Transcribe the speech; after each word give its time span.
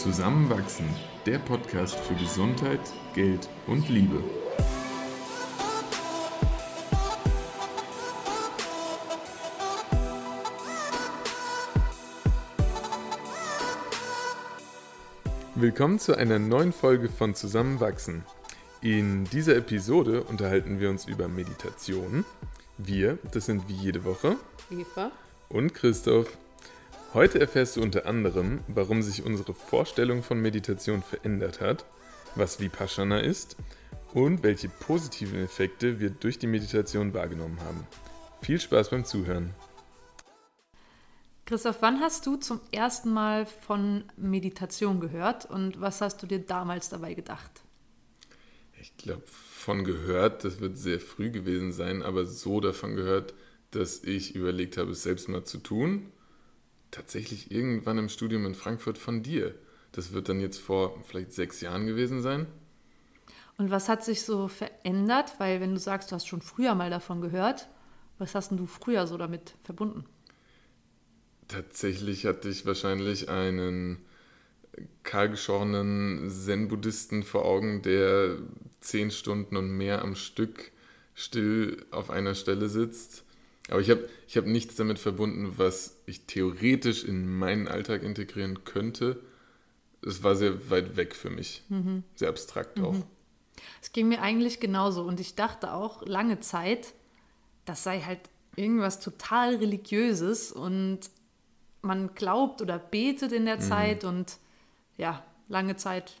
Zusammenwachsen, 0.00 0.88
der 1.26 1.38
Podcast 1.38 1.94
für 1.94 2.14
Gesundheit, 2.14 2.80
Geld 3.14 3.50
und 3.66 3.86
Liebe. 3.90 4.24
Willkommen 15.54 15.98
zu 15.98 16.16
einer 16.16 16.38
neuen 16.38 16.72
Folge 16.72 17.10
von 17.10 17.34
Zusammenwachsen. 17.34 18.24
In 18.80 19.24
dieser 19.24 19.54
Episode 19.56 20.22
unterhalten 20.22 20.80
wir 20.80 20.88
uns 20.88 21.04
über 21.04 21.28
Meditation. 21.28 22.24
Wir, 22.78 23.18
das 23.32 23.44
sind 23.44 23.68
wie 23.68 23.74
jede 23.74 24.02
Woche 24.06 24.36
Eva 24.70 25.12
und 25.50 25.74
Christoph. 25.74 26.38
Heute 27.12 27.40
erfährst 27.40 27.76
du 27.76 27.82
unter 27.82 28.06
anderem, 28.06 28.60
warum 28.68 29.02
sich 29.02 29.24
unsere 29.24 29.52
Vorstellung 29.52 30.22
von 30.22 30.40
Meditation 30.40 31.02
verändert 31.02 31.60
hat, 31.60 31.84
was 32.36 32.60
Vipassana 32.60 33.18
ist 33.18 33.56
und 34.14 34.44
welche 34.44 34.68
positiven 34.68 35.42
Effekte 35.42 35.98
wir 35.98 36.10
durch 36.10 36.38
die 36.38 36.46
Meditation 36.46 37.12
wahrgenommen 37.12 37.58
haben. 37.62 37.84
Viel 38.42 38.60
Spaß 38.60 38.90
beim 38.90 39.04
Zuhören. 39.04 39.52
Christoph, 41.46 41.78
wann 41.82 41.98
hast 41.98 42.26
du 42.26 42.36
zum 42.36 42.60
ersten 42.70 43.12
Mal 43.12 43.44
von 43.44 44.04
Meditation 44.16 45.00
gehört 45.00 45.46
und 45.46 45.80
was 45.80 46.00
hast 46.00 46.22
du 46.22 46.28
dir 46.28 46.38
damals 46.38 46.90
dabei 46.90 47.14
gedacht? 47.14 47.50
Ich 48.80 48.96
glaube, 48.96 49.24
von 49.26 49.82
gehört, 49.82 50.44
das 50.44 50.60
wird 50.60 50.78
sehr 50.78 51.00
früh 51.00 51.32
gewesen 51.32 51.72
sein, 51.72 52.04
aber 52.04 52.24
so 52.24 52.60
davon 52.60 52.94
gehört, 52.94 53.34
dass 53.72 54.04
ich 54.04 54.36
überlegt 54.36 54.76
habe, 54.76 54.92
es 54.92 55.02
selbst 55.02 55.28
mal 55.28 55.42
zu 55.42 55.58
tun 55.58 56.12
tatsächlich 56.90 57.50
irgendwann 57.50 57.98
im 57.98 58.08
Studium 58.08 58.46
in 58.46 58.54
Frankfurt 58.54 58.98
von 58.98 59.22
dir. 59.22 59.54
Das 59.92 60.12
wird 60.12 60.28
dann 60.28 60.40
jetzt 60.40 60.58
vor 60.58 61.02
vielleicht 61.04 61.32
sechs 61.32 61.60
Jahren 61.60 61.86
gewesen 61.86 62.22
sein. 62.22 62.46
Und 63.58 63.70
was 63.70 63.88
hat 63.88 64.04
sich 64.04 64.22
so 64.22 64.48
verändert? 64.48 65.34
Weil 65.38 65.60
wenn 65.60 65.74
du 65.74 65.80
sagst, 65.80 66.10
du 66.10 66.14
hast 66.14 66.26
schon 66.26 66.40
früher 66.40 66.74
mal 66.74 66.90
davon 66.90 67.20
gehört, 67.20 67.68
was 68.18 68.34
hast 68.34 68.50
denn 68.50 68.58
du 68.58 68.66
früher 68.66 69.06
so 69.06 69.18
damit 69.18 69.54
verbunden? 69.64 70.04
Tatsächlich 71.48 72.26
hatte 72.26 72.48
ich 72.48 72.64
wahrscheinlich 72.64 73.28
einen 73.28 73.98
kahlgeschorenen 75.02 76.30
Zen-Buddhisten 76.30 77.22
vor 77.22 77.44
Augen, 77.44 77.82
der 77.82 78.38
zehn 78.80 79.10
Stunden 79.10 79.56
und 79.56 79.76
mehr 79.76 80.02
am 80.02 80.14
Stück 80.14 80.70
still 81.14 81.84
auf 81.90 82.08
einer 82.08 82.34
Stelle 82.34 82.68
sitzt 82.68 83.24
aber 83.70 83.80
ich 83.80 83.90
habe 83.90 84.08
ich 84.26 84.36
hab 84.36 84.46
nichts 84.46 84.74
damit 84.76 84.98
verbunden, 84.98 85.54
was 85.56 85.96
ich 86.06 86.26
theoretisch 86.26 87.04
in 87.04 87.26
meinen 87.26 87.68
Alltag 87.68 88.02
integrieren 88.02 88.64
könnte. 88.64 89.22
Es 90.02 90.22
war 90.22 90.34
sehr 90.34 90.70
weit 90.70 90.96
weg 90.96 91.14
für 91.14 91.30
mich. 91.30 91.62
Mhm. 91.68 92.02
Sehr 92.14 92.28
abstrakt 92.28 92.78
mhm. 92.78 92.84
auch. 92.84 92.96
Es 93.82 93.92
ging 93.92 94.08
mir 94.08 94.22
eigentlich 94.22 94.60
genauso. 94.60 95.02
Und 95.02 95.20
ich 95.20 95.34
dachte 95.34 95.72
auch 95.72 96.04
lange 96.06 96.40
Zeit, 96.40 96.94
das 97.64 97.84
sei 97.84 98.00
halt 98.00 98.20
irgendwas 98.56 99.00
total 99.00 99.56
Religiöses 99.56 100.52
und 100.52 101.00
man 101.82 102.14
glaubt 102.14 102.62
oder 102.62 102.78
betet 102.78 103.32
in 103.32 103.46
der 103.46 103.56
mhm. 103.56 103.62
Zeit 103.62 104.04
und 104.04 104.38
ja, 104.96 105.24
lange 105.48 105.76
Zeit, 105.76 106.12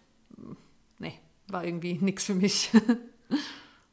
nee, 0.98 1.14
war 1.48 1.64
irgendwie 1.64 1.94
nichts 1.94 2.24
für 2.24 2.34
mich. 2.34 2.70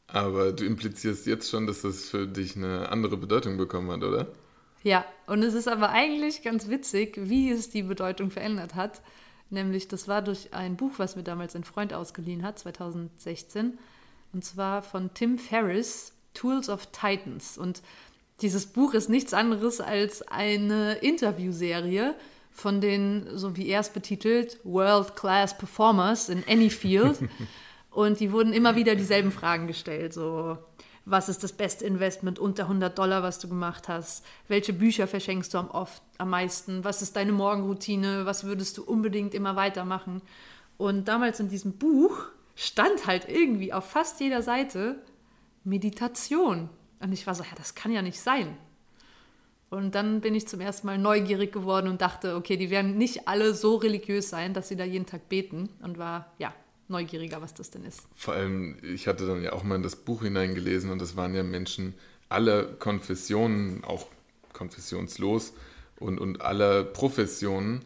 Aber 0.08 0.54
du 0.54 0.66
implizierst 0.66 1.26
jetzt 1.28 1.50
schon, 1.50 1.68
dass 1.68 1.82
das 1.82 2.10
für 2.10 2.28
dich 2.28 2.56
eine 2.56 2.90
andere 2.90 3.18
Bedeutung 3.18 3.58
bekommen 3.58 3.92
hat, 3.92 4.04
oder? 4.04 4.28
Ja, 4.84 5.06
und 5.26 5.44
es 5.44 5.54
ist 5.54 5.68
aber 5.68 5.90
eigentlich 5.90 6.44
ganz 6.44 6.70
witzig, 6.70 7.20
wie 7.22 7.52
es 7.52 7.70
die 7.70 7.84
Bedeutung 7.84 8.32
verändert 8.32 8.76
hat. 8.76 9.02
Nämlich, 9.50 9.88
das 9.88 10.08
war 10.08 10.22
durch 10.22 10.54
ein 10.54 10.78
Buch, 10.78 10.94
was 10.98 11.16
mir 11.16 11.24
damals 11.24 11.56
ein 11.56 11.64
Freund 11.64 11.94
ausgeliehen 11.94 12.44
hat, 12.44 12.60
2016. 12.60 13.78
Und 14.34 14.46
zwar 14.46 14.82
von 14.82 15.14
Tim 15.14 15.38
Ferriss, 15.38 16.14
Tools 16.34 16.70
of 16.70 16.88
Titans. 16.92 17.58
Und 17.58 17.82
dieses 18.42 18.68
Buch 18.68 18.94
ist 18.94 19.10
nichts 19.10 19.34
anderes 19.34 19.82
als 19.82 20.22
eine 20.22 20.96
Interviewserie 20.96 22.16
von 22.52 22.82
den, 22.82 23.28
so 23.38 23.56
wie 23.56 23.68
er 23.68 23.82
es 23.82 23.90
betitelt, 23.90 24.58
World-Class 24.64 25.58
Performers 25.58 26.30
in 26.30 26.44
any 26.48 26.70
field. 26.70 27.20
Und 27.98 28.20
die 28.20 28.32
wurden 28.32 28.54
immer 28.54 28.76
wieder 28.76 28.94
dieselben 28.94 29.32
Fragen 29.32 29.66
gestellt. 29.66 30.14
So, 30.14 30.60
was 31.06 31.30
ist 31.30 31.44
das 31.44 31.52
beste 31.52 31.84
Investment 31.84 32.38
unter 32.38 32.66
100 32.66 32.96
Dollar, 32.96 33.24
was 33.24 33.40
du 33.40 33.48
gemacht 33.48 33.88
hast? 33.88 34.24
Welche 34.48 34.72
Bücher 34.72 35.08
verschenkst 35.08 35.52
du 35.52 35.58
am, 35.58 35.72
oft, 35.72 36.04
am 36.20 36.30
meisten? 36.30 36.84
Was 36.84 37.02
ist 37.02 37.16
deine 37.16 37.32
Morgenroutine? 37.32 38.28
Was 38.28 38.44
würdest 38.44 38.78
du 38.78 38.84
unbedingt 38.84 39.34
immer 39.34 39.56
weitermachen? 39.56 40.22
Und 40.78 41.08
damals 41.08 41.40
in 41.40 41.50
diesem 41.50 41.80
Buch 41.80 42.26
stand 42.56 43.08
halt 43.08 43.28
irgendwie 43.28 43.74
auf 43.74 43.90
fast 43.90 44.20
jeder 44.20 44.44
Seite 44.44 45.02
Meditation. 45.64 46.70
Und 47.00 47.14
ich 47.14 47.26
war 47.26 47.34
so, 47.34 47.42
ja, 47.42 47.56
das 47.58 47.74
kann 47.74 47.92
ja 47.92 48.04
nicht 48.04 48.22
sein. 48.22 48.56
Und 49.72 49.96
dann 49.96 50.22
bin 50.22 50.36
ich 50.36 50.48
zum 50.48 50.62
ersten 50.62 50.86
Mal 50.86 51.00
neugierig 51.00 51.52
geworden 51.52 51.88
und 51.88 52.00
dachte, 52.00 52.36
okay, 52.36 52.58
die 52.58 52.70
werden 52.70 52.96
nicht 53.00 53.28
alle 53.28 53.56
so 53.56 53.78
religiös 53.78 54.30
sein, 54.30 54.54
dass 54.54 54.68
sie 54.68 54.76
da 54.76 54.84
jeden 54.84 55.08
Tag 55.08 55.30
beten. 55.30 55.70
Und 55.82 55.98
war, 55.98 56.32
ja, 56.38 56.54
neugieriger, 56.90 57.42
was 57.42 57.54
das 57.54 57.70
denn 57.70 57.84
ist. 57.84 58.02
Vor 58.16 58.34
allem, 58.34 58.78
ich 58.82 59.08
hatte 59.08 59.28
dann 59.28 59.44
ja 59.44 59.54
auch 59.54 59.64
mal 59.64 59.76
in 59.76 59.84
das 59.84 59.96
Buch 59.96 60.24
hineingelesen 60.24 60.90
und 60.90 61.00
das 61.00 61.16
waren 61.16 61.34
ja 61.36 61.44
Menschen 61.44 61.94
aller 62.30 62.64
Konfessionen, 62.64 63.84
auch 63.84 64.08
konfessionslos 64.54 65.54
und, 66.00 66.20
und 66.20 66.42
aller 66.42 66.84
Professionen. 66.84 67.84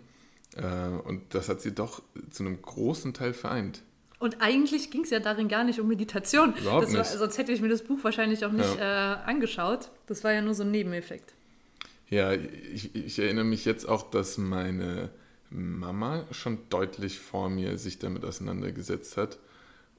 Äh, 0.56 0.66
und 1.08 1.34
das 1.34 1.50
hat 1.50 1.62
sie 1.62 1.74
doch 1.74 2.02
zu 2.30 2.44
einem 2.44 2.62
großen 2.62 3.14
Teil 3.14 3.34
vereint. 3.34 3.84
Und 4.20 4.40
eigentlich 4.40 4.92
ging 4.92 5.04
es 5.04 5.10
ja 5.10 5.20
darin 5.20 5.48
gar 5.48 5.64
nicht 5.64 5.80
um 5.80 5.88
Meditation. 5.88 6.54
Überhaupt 6.56 6.94
war, 6.94 7.04
sonst 7.04 7.38
hätte 7.40 7.52
ich 7.52 7.62
mir 7.62 7.70
das 7.70 7.84
Buch 7.84 7.98
wahrscheinlich 8.04 8.46
auch 8.46 8.52
nicht 8.52 8.78
ja. 8.78 9.14
äh, 9.14 9.24
angeschaut. 9.26 9.90
Das 10.06 10.24
war 10.24 10.32
ja 10.32 10.42
nur 10.42 10.54
so 10.54 10.62
ein 10.62 10.70
Nebeneffekt. 10.70 11.34
Ja, 12.08 12.34
ich, 12.34 12.94
ich 12.94 13.18
erinnere 13.18 13.46
mich 13.46 13.66
jetzt 13.66 13.88
auch, 13.88 14.12
dass 14.12 14.38
meine 14.38 15.10
Mama 15.52 16.26
schon 16.32 16.58
deutlich 16.70 17.20
vor 17.20 17.50
mir 17.50 17.78
sich 17.78 18.00
damit 18.00 18.24
auseinandergesetzt 18.26 19.18
hat 19.18 19.38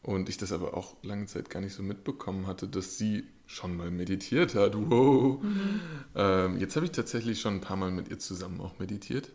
und 0.02 0.28
ich 0.28 0.38
das 0.38 0.52
aber 0.52 0.76
auch 0.76 0.96
lange 1.02 1.26
Zeit 1.26 1.50
gar 1.50 1.60
nicht 1.60 1.74
so 1.74 1.82
mitbekommen 1.82 2.46
hatte, 2.46 2.66
dass 2.66 2.98
sie 2.98 3.24
schon 3.46 3.76
mal 3.76 3.90
meditiert 3.90 4.54
hat. 4.54 4.74
Wow. 4.74 5.42
Mhm. 5.42 5.80
Ähm, 6.14 6.58
jetzt 6.58 6.74
habe 6.76 6.86
ich 6.86 6.92
tatsächlich 6.92 7.40
schon 7.40 7.56
ein 7.56 7.60
paar 7.60 7.76
Mal 7.76 7.90
mit 7.90 8.08
ihr 8.08 8.18
zusammen 8.18 8.60
auch 8.60 8.78
meditiert. 8.78 9.30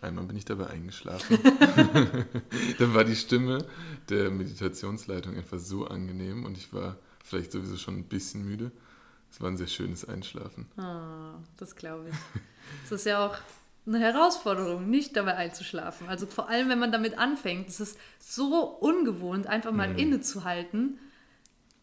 Einmal 0.00 0.24
bin 0.24 0.36
ich 0.36 0.44
dabei 0.44 0.68
eingeschlafen. 0.68 1.38
Dann 2.78 2.94
war 2.94 3.04
die 3.04 3.16
Stimme 3.16 3.66
der 4.08 4.30
Meditationsleitung 4.30 5.36
einfach 5.36 5.58
so 5.58 5.86
angenehm 5.86 6.44
und 6.44 6.56
ich 6.56 6.72
war 6.72 6.96
vielleicht 7.24 7.52
sowieso 7.52 7.76
schon 7.76 7.96
ein 7.96 8.04
bisschen 8.04 8.44
müde. 8.44 8.70
Es 9.30 9.40
war 9.40 9.50
ein 9.50 9.56
sehr 9.56 9.66
schönes 9.66 10.04
Einschlafen. 10.04 10.66
Oh, 10.78 11.42
das 11.56 11.74
glaube 11.74 12.08
ich. 12.08 12.14
Es 12.84 12.92
ist 12.92 13.06
ja 13.06 13.26
auch 13.26 13.36
eine 13.86 14.00
Herausforderung, 14.00 14.90
nicht 14.90 15.16
dabei 15.16 15.36
einzuschlafen. 15.36 16.08
Also 16.08 16.26
vor 16.26 16.48
allem, 16.48 16.68
wenn 16.68 16.78
man 16.78 16.92
damit 16.92 17.18
anfängt. 17.18 17.68
Es 17.68 17.80
ist 17.80 17.98
so 18.18 18.64
ungewohnt, 18.64 19.46
einfach 19.46 19.72
mal 19.72 19.88
mhm. 19.88 19.98
innezuhalten. 19.98 20.98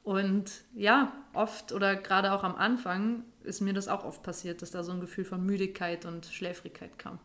Und 0.03 0.51
ja, 0.75 1.13
oft 1.33 1.71
oder 1.71 1.95
gerade 1.95 2.33
auch 2.33 2.43
am 2.43 2.55
Anfang 2.55 3.23
ist 3.43 3.61
mir 3.61 3.73
das 3.73 3.87
auch 3.87 4.03
oft 4.03 4.21
passiert, 4.21 4.61
dass 4.61 4.71
da 4.71 4.83
so 4.83 4.91
ein 4.91 4.99
Gefühl 4.99 5.23
von 5.23 5.45
Müdigkeit 5.45 6.05
und 6.05 6.25
Schläfrigkeit 6.25 6.99
kam. 6.99 7.19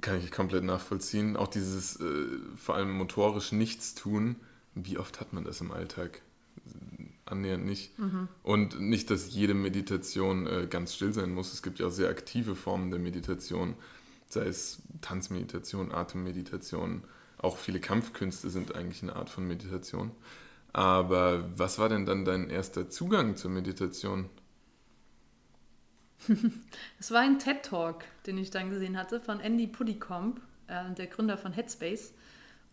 Kann 0.00 0.18
ich 0.18 0.32
komplett 0.32 0.64
nachvollziehen. 0.64 1.36
Auch 1.36 1.46
dieses 1.46 2.00
äh, 2.00 2.26
vor 2.56 2.74
allem 2.74 2.90
motorisch 2.92 3.52
Nichtstun. 3.52 4.36
Wie 4.74 4.98
oft 4.98 5.20
hat 5.20 5.32
man 5.32 5.44
das 5.44 5.60
im 5.60 5.70
Alltag? 5.70 6.22
Annähernd 7.32 7.64
nicht. 7.64 7.98
Mhm. 7.98 8.28
Und 8.42 8.80
nicht, 8.80 9.10
dass 9.10 9.34
jede 9.34 9.54
Meditation 9.54 10.46
äh, 10.46 10.66
ganz 10.68 10.94
still 10.94 11.12
sein 11.12 11.34
muss. 11.34 11.52
Es 11.52 11.62
gibt 11.62 11.80
ja 11.80 11.86
auch 11.86 11.90
sehr 11.90 12.08
aktive 12.08 12.54
Formen 12.54 12.90
der 12.90 13.00
Meditation, 13.00 13.74
sei 14.28 14.46
es 14.46 14.82
Tanzmeditation, 15.00 15.92
Atemmeditation. 15.92 17.02
Auch 17.38 17.56
viele 17.56 17.80
Kampfkünste 17.80 18.50
sind 18.50 18.74
eigentlich 18.74 19.02
eine 19.02 19.16
Art 19.16 19.30
von 19.30 19.46
Meditation. 19.46 20.12
Aber 20.72 21.50
was 21.58 21.78
war 21.78 21.88
denn 21.88 22.06
dann 22.06 22.24
dein 22.24 22.48
erster 22.48 22.88
Zugang 22.88 23.36
zur 23.36 23.50
Meditation? 23.50 24.28
Es 27.00 27.10
war 27.10 27.20
ein 27.20 27.38
TED-Talk, 27.38 28.04
den 28.26 28.38
ich 28.38 28.50
dann 28.50 28.70
gesehen 28.70 28.96
hatte 28.96 29.20
von 29.20 29.40
Andy 29.40 29.66
Puddicombe, 29.66 30.40
äh, 30.68 30.92
der 30.94 31.08
Gründer 31.08 31.36
von 31.36 31.52
Headspace. 31.52 32.14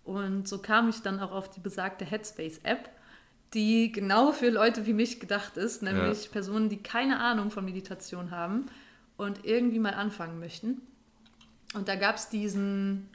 Und 0.04 0.48
so 0.48 0.60
kam 0.60 0.89
ich 0.89 1.01
dann 1.01 1.19
auch 1.19 1.31
auf 1.31 1.50
die 1.50 1.60
besagte 1.60 2.06
Headspace-App 2.06 2.89
die 3.54 3.92
genau 3.92 4.31
für 4.31 4.50
Leute 4.50 4.86
wie 4.86 4.94
mich 4.94 5.19
gedacht 5.19 5.57
ist, 5.57 5.81
nämlich 5.81 6.25
ja. 6.25 6.31
Personen, 6.31 6.69
die 6.69 6.78
keine 6.78 7.19
Ahnung 7.19 7.51
von 7.51 7.66
Meditation 7.66 8.31
haben 8.31 8.68
und 9.18 9.46
irgendwie 9.46 9.80
mal 9.80 9.94
anfangen 9.94 10.40
möchten. 10.40 10.81
Und 11.74 11.88
da 11.88 11.96
gab 11.96 12.16
es 12.16 12.30
diesen 12.30 13.10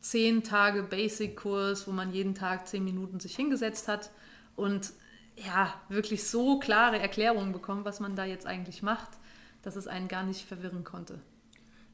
10 0.00 0.44
Tage 0.44 0.82
Basic-Kurs, 0.82 1.86
wo 1.86 1.92
man 1.92 2.12
jeden 2.12 2.34
Tag 2.34 2.68
10 2.68 2.84
Minuten 2.84 3.20
sich 3.20 3.36
hingesetzt 3.36 3.88
hat 3.88 4.10
und 4.56 4.92
ja, 5.36 5.72
wirklich 5.88 6.26
so 6.26 6.58
klare 6.58 6.98
Erklärungen 6.98 7.52
bekommen, 7.52 7.84
was 7.84 8.00
man 8.00 8.16
da 8.16 8.24
jetzt 8.24 8.46
eigentlich 8.46 8.82
macht, 8.82 9.10
dass 9.62 9.76
es 9.76 9.86
einen 9.86 10.08
gar 10.08 10.24
nicht 10.24 10.46
verwirren 10.46 10.84
konnte. 10.84 11.20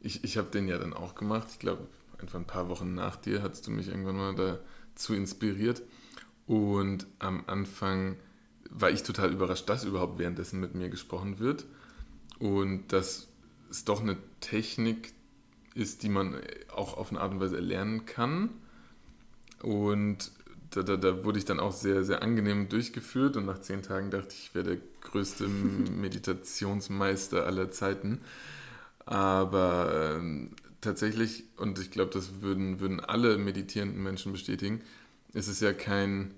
Ich, 0.00 0.24
ich 0.24 0.36
habe 0.36 0.50
den 0.50 0.68
ja 0.68 0.78
dann 0.78 0.92
auch 0.92 1.14
gemacht. 1.14 1.48
Ich 1.50 1.58
glaube, 1.58 1.86
einfach 2.18 2.38
ein 2.38 2.46
paar 2.46 2.68
Wochen 2.68 2.94
nach 2.94 3.16
dir, 3.16 3.42
hast 3.42 3.66
du 3.66 3.70
mich 3.70 3.88
irgendwann 3.88 4.16
mal 4.16 4.34
dazu 4.34 5.14
inspiriert. 5.14 5.82
Und 6.46 7.06
am 7.18 7.44
Anfang 7.46 8.16
war 8.70 8.90
ich 8.90 9.02
total 9.02 9.32
überrascht, 9.32 9.68
dass 9.68 9.84
überhaupt 9.84 10.18
währenddessen 10.18 10.60
mit 10.60 10.74
mir 10.74 10.88
gesprochen 10.88 11.38
wird. 11.38 11.64
Und 12.38 12.88
dass 12.92 13.28
es 13.70 13.84
doch 13.84 14.00
eine 14.00 14.16
Technik 14.40 15.12
ist, 15.74 16.02
die 16.02 16.08
man 16.08 16.36
auch 16.72 16.96
auf 16.96 17.10
eine 17.10 17.20
Art 17.20 17.32
und 17.32 17.40
Weise 17.40 17.56
erlernen 17.56 18.06
kann. 18.06 18.50
Und 19.62 20.30
da, 20.70 20.82
da, 20.82 20.96
da, 20.96 21.24
wurde 21.24 21.38
ich 21.38 21.44
dann 21.44 21.60
auch 21.60 21.72
sehr, 21.72 22.04
sehr 22.04 22.22
angenehm 22.22 22.68
durchgeführt 22.68 23.36
und 23.36 23.46
nach 23.46 23.60
zehn 23.60 23.82
Tagen 23.82 24.10
dachte 24.10 24.28
ich, 24.30 24.48
ich 24.48 24.54
wäre 24.54 24.64
der 24.64 24.78
größte 25.00 25.48
Meditationsmeister 25.48 27.46
aller 27.46 27.70
Zeiten. 27.70 28.20
Aber 29.06 30.16
ähm, 30.16 30.50
tatsächlich, 30.80 31.44
und 31.56 31.78
ich 31.78 31.90
glaube, 31.90 32.10
das 32.12 32.40
würden, 32.40 32.80
würden 32.80 33.00
alle 33.00 33.38
meditierenden 33.38 34.02
Menschen 34.02 34.32
bestätigen, 34.32 34.80
ist 35.34 35.48
es 35.48 35.60
ja 35.60 35.72
kein 35.72 36.34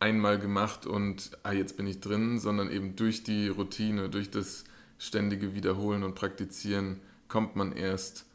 einmal 0.00 0.38
gemacht 0.38 0.86
und 0.86 1.30
ah, 1.42 1.52
jetzt 1.52 1.76
bin 1.76 1.86
ich 1.86 2.00
drin, 2.00 2.38
sondern 2.38 2.70
eben 2.70 2.96
durch 2.96 3.22
die 3.22 3.48
Routine, 3.48 4.08
durch 4.08 4.30
das 4.30 4.64
ständige 4.98 5.54
Wiederholen 5.54 6.02
und 6.02 6.14
Praktizieren 6.14 7.00
kommt 7.28 7.54
man 7.56 7.72
erst 7.72 8.26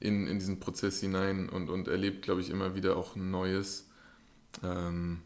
in, 0.00 0.26
in 0.26 0.38
diesen 0.38 0.58
Prozess 0.58 1.00
hinein 1.00 1.48
und, 1.48 1.70
und 1.70 1.86
erlebt, 1.88 2.22
glaube 2.22 2.40
ich, 2.40 2.50
immer 2.50 2.74
wieder 2.74 2.96
auch 2.96 3.14
Neues. 3.14 3.88
Ähm, 4.62 5.22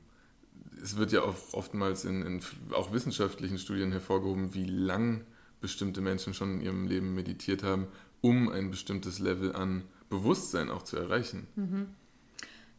es 0.83 0.97
wird 0.97 1.13
ja 1.13 1.23
auch 1.23 1.35
oftmals 1.53 2.05
in, 2.05 2.23
in, 2.23 2.41
auch 2.73 2.93
wissenschaftlichen 2.93 3.59
Studien 3.59 3.93
hervorgehoben, 3.93 4.55
wie 4.55 4.67
lang 4.67 5.25
bestimmte 5.61 6.01
Menschen 6.01 6.35
schon 6.35 6.55
in 6.55 6.61
ihrem 6.61 6.87
Leben 6.87 7.15
meditiert 7.15 7.63
haben, 7.63 7.87
um 8.21 8.51
ein 8.51 8.71
bestimmtes 8.71 9.19
Level 9.19 9.55
an 9.55 9.85
Bewusstsein 10.11 10.71
auch 10.71 10.83
zu 10.83 10.97
erreichen. 10.97 11.47
Mhm. 11.57 11.87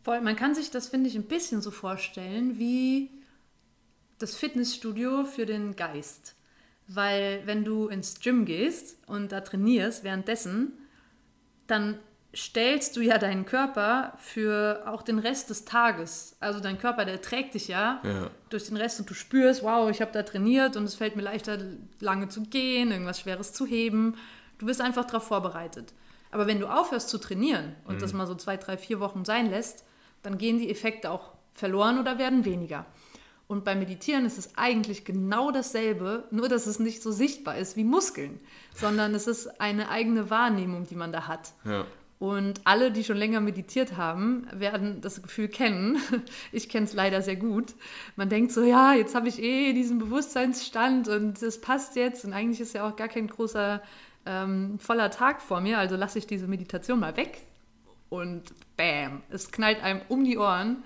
Voll, 0.07 0.21
man 0.21 0.37
kann 0.37 0.55
sich 0.55 0.71
das, 0.71 0.87
finde 0.87 1.09
ich, 1.09 1.17
ein 1.17 1.23
bisschen 1.23 1.61
so 1.61 1.69
vorstellen 1.69 2.57
wie 2.57 3.11
das 4.19 4.37
Fitnessstudio 4.37 5.25
für 5.25 5.45
den 5.45 5.75
Geist. 5.75 6.35
Weil 6.87 7.41
wenn 7.43 7.65
du 7.65 7.89
ins 7.89 8.21
Gym 8.21 8.45
gehst 8.45 8.95
und 9.07 9.33
da 9.33 9.41
trainierst 9.41 10.05
währenddessen, 10.05 10.71
dann 11.67 11.99
stellst 12.33 12.95
du 12.95 13.01
ja 13.01 13.17
deinen 13.17 13.45
Körper 13.45 14.13
für 14.17 14.83
auch 14.85 15.01
den 15.01 15.19
Rest 15.19 15.49
des 15.49 15.65
Tages. 15.65 16.37
Also 16.39 16.61
dein 16.61 16.77
Körper, 16.79 17.03
der 17.03 17.21
trägt 17.21 17.55
dich 17.55 17.67
ja, 17.67 17.99
ja. 18.05 18.31
durch 18.47 18.67
den 18.67 18.77
Rest 18.77 19.01
und 19.01 19.09
du 19.09 19.13
spürst, 19.13 19.61
wow, 19.61 19.89
ich 19.89 19.99
habe 19.99 20.13
da 20.13 20.23
trainiert 20.23 20.77
und 20.77 20.85
es 20.85 20.95
fällt 20.95 21.17
mir 21.17 21.23
leichter, 21.23 21.57
lange 21.99 22.29
zu 22.29 22.43
gehen, 22.43 22.91
irgendwas 22.91 23.19
Schweres 23.19 23.51
zu 23.51 23.65
heben. 23.65 24.15
Du 24.57 24.67
bist 24.67 24.79
einfach 24.79 25.03
darauf 25.03 25.27
vorbereitet. 25.27 25.93
Aber 26.31 26.47
wenn 26.47 26.61
du 26.61 26.67
aufhörst 26.67 27.09
zu 27.09 27.17
trainieren 27.17 27.75
und 27.83 27.95
mhm. 27.95 27.99
das 27.99 28.13
mal 28.13 28.25
so 28.25 28.35
zwei, 28.35 28.55
drei, 28.55 28.77
vier 28.77 29.01
Wochen 29.01 29.25
sein 29.25 29.49
lässt, 29.49 29.83
dann 30.27 30.37
gehen 30.37 30.59
die 30.59 30.69
Effekte 30.69 31.09
auch 31.09 31.31
verloren 31.53 31.99
oder 31.99 32.17
werden 32.17 32.43
weniger. 32.43 32.85
Und 33.47 33.63
beim 33.63 33.79
Meditieren 33.79 34.25
ist 34.25 34.37
es 34.37 34.57
eigentlich 34.57 35.05
genau 35.05 35.51
dasselbe, 35.51 36.25
nur 36.31 36.49
dass 36.49 36.67
es 36.67 36.79
nicht 36.79 37.01
so 37.01 37.11
sichtbar 37.11 37.57
ist 37.57 37.77
wie 37.77 37.85
Muskeln, 37.85 38.41
sondern 38.75 39.15
es 39.15 39.25
ist 39.25 39.61
eine 39.61 39.89
eigene 39.89 40.29
Wahrnehmung, 40.29 40.85
die 40.85 40.95
man 40.95 41.13
da 41.13 41.27
hat. 41.27 41.53
Ja. 41.63 41.85
Und 42.19 42.59
alle, 42.65 42.91
die 42.91 43.05
schon 43.05 43.15
länger 43.15 43.39
meditiert 43.39 43.95
haben, 43.95 44.47
werden 44.51 44.99
das 44.99 45.21
Gefühl 45.21 45.47
kennen. 45.47 45.97
Ich 46.51 46.67
kenne 46.67 46.87
es 46.87 46.93
leider 46.93 47.21
sehr 47.21 47.37
gut. 47.37 47.73
Man 48.17 48.27
denkt 48.27 48.51
so, 48.51 48.63
ja, 48.63 48.95
jetzt 48.95 49.15
habe 49.15 49.29
ich 49.29 49.41
eh 49.41 49.71
diesen 49.71 49.97
Bewusstseinsstand 49.97 51.07
und 51.07 51.41
es 51.41 51.61
passt 51.61 51.95
jetzt. 51.95 52.25
Und 52.25 52.33
eigentlich 52.33 52.59
ist 52.59 52.73
ja 52.73 52.85
auch 52.85 52.97
gar 52.97 53.07
kein 53.07 53.27
großer 53.27 53.81
ähm, 54.25 54.77
voller 54.77 55.09
Tag 55.09 55.41
vor 55.41 55.61
mir, 55.61 55.77
also 55.77 55.95
lasse 55.95 56.19
ich 56.19 56.27
diese 56.27 56.47
Meditation 56.47 56.99
mal 56.99 57.15
weg. 57.15 57.46
Und 58.09 58.53
bam, 58.77 59.21
es 59.29 59.51
knallt 59.51 59.81
einem 59.83 60.01
um 60.07 60.23
die 60.23 60.37
Ohren. 60.37 60.83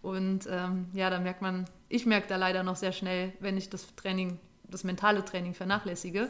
Und 0.00 0.48
ähm, 0.50 0.86
ja, 0.92 1.10
da 1.10 1.20
merkt 1.20 1.42
man, 1.42 1.66
ich 1.88 2.06
merke 2.06 2.28
da 2.28 2.36
leider 2.36 2.62
noch 2.62 2.76
sehr 2.76 2.92
schnell, 2.92 3.32
wenn 3.40 3.56
ich 3.56 3.70
das 3.70 3.94
Training, 3.94 4.38
das 4.68 4.84
mentale 4.84 5.24
Training 5.24 5.54
vernachlässige. 5.54 6.28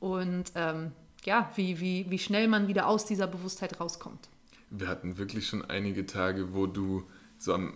Und 0.00 0.52
ähm, 0.54 0.92
ja, 1.24 1.50
wie, 1.56 1.80
wie, 1.80 2.06
wie 2.08 2.18
schnell 2.18 2.48
man 2.48 2.68
wieder 2.68 2.86
aus 2.86 3.06
dieser 3.06 3.26
Bewusstheit 3.26 3.80
rauskommt. 3.80 4.28
Wir 4.70 4.88
hatten 4.88 5.18
wirklich 5.18 5.46
schon 5.46 5.64
einige 5.64 6.06
Tage, 6.06 6.54
wo 6.54 6.66
du 6.66 7.04
so 7.38 7.54
am 7.54 7.74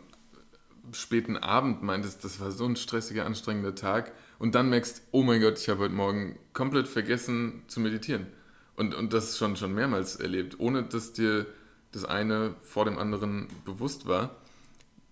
späten 0.93 1.37
Abend 1.37 1.83
meintest, 1.83 2.25
das 2.25 2.41
war 2.41 2.51
so 2.51 2.65
ein 2.65 2.77
stressiger, 2.77 3.27
anstrengender 3.27 3.75
Tag 3.75 4.13
und 4.39 4.55
dann 4.55 4.71
merkst, 4.71 5.03
oh 5.11 5.23
mein 5.23 5.41
Gott, 5.41 5.59
ich 5.59 5.69
habe 5.69 5.81
heute 5.81 5.95
Morgen 5.95 6.39
komplett 6.53 6.89
vergessen 6.89 7.63
zu 7.69 7.81
meditieren. 7.81 8.27
Und, 8.77 8.95
und 8.95 9.13
das 9.13 9.37
schon, 9.37 9.57
schon 9.57 9.75
mehrmals 9.75 10.17
erlebt, 10.17 10.59
ohne 10.59 10.83
dass 10.83 11.13
dir 11.13 11.47
das 11.93 12.05
eine 12.05 12.55
vor 12.63 12.85
dem 12.85 12.99
anderen 12.99 13.49
bewusst 13.65 14.07
war. 14.07 14.37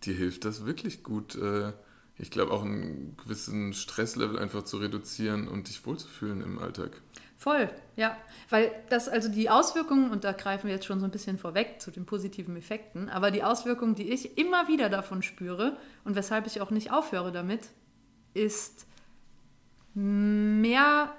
Dir 0.04 0.14
hilft 0.14 0.44
das 0.44 0.64
wirklich 0.64 1.02
gut, 1.02 1.34
äh, 1.34 1.72
ich 2.16 2.30
glaube, 2.30 2.52
auch 2.52 2.64
einen 2.64 3.16
gewissen 3.16 3.72
Stresslevel 3.72 4.38
einfach 4.38 4.64
zu 4.64 4.78
reduzieren 4.78 5.48
und 5.48 5.68
dich 5.68 5.84
wohlzufühlen 5.86 6.40
im 6.42 6.58
Alltag. 6.58 7.00
Voll, 7.36 7.70
ja. 7.94 8.16
Weil 8.50 8.72
das, 8.90 9.08
also 9.08 9.28
die 9.28 9.48
Auswirkungen, 9.48 10.10
und 10.10 10.24
da 10.24 10.32
greifen 10.32 10.66
wir 10.66 10.74
jetzt 10.74 10.86
schon 10.86 10.98
so 10.98 11.04
ein 11.04 11.12
bisschen 11.12 11.38
vorweg 11.38 11.80
zu 11.80 11.92
den 11.92 12.04
positiven 12.04 12.56
Effekten, 12.56 13.08
aber 13.08 13.30
die 13.30 13.44
Auswirkungen, 13.44 13.94
die 13.94 14.10
ich 14.10 14.36
immer 14.36 14.66
wieder 14.66 14.88
davon 14.88 15.22
spüre 15.22 15.76
und 16.04 16.16
weshalb 16.16 16.46
ich 16.46 16.60
auch 16.60 16.70
nicht 16.70 16.90
aufhöre 16.90 17.30
damit, 17.30 17.68
ist 18.34 18.86
mehr 19.94 21.14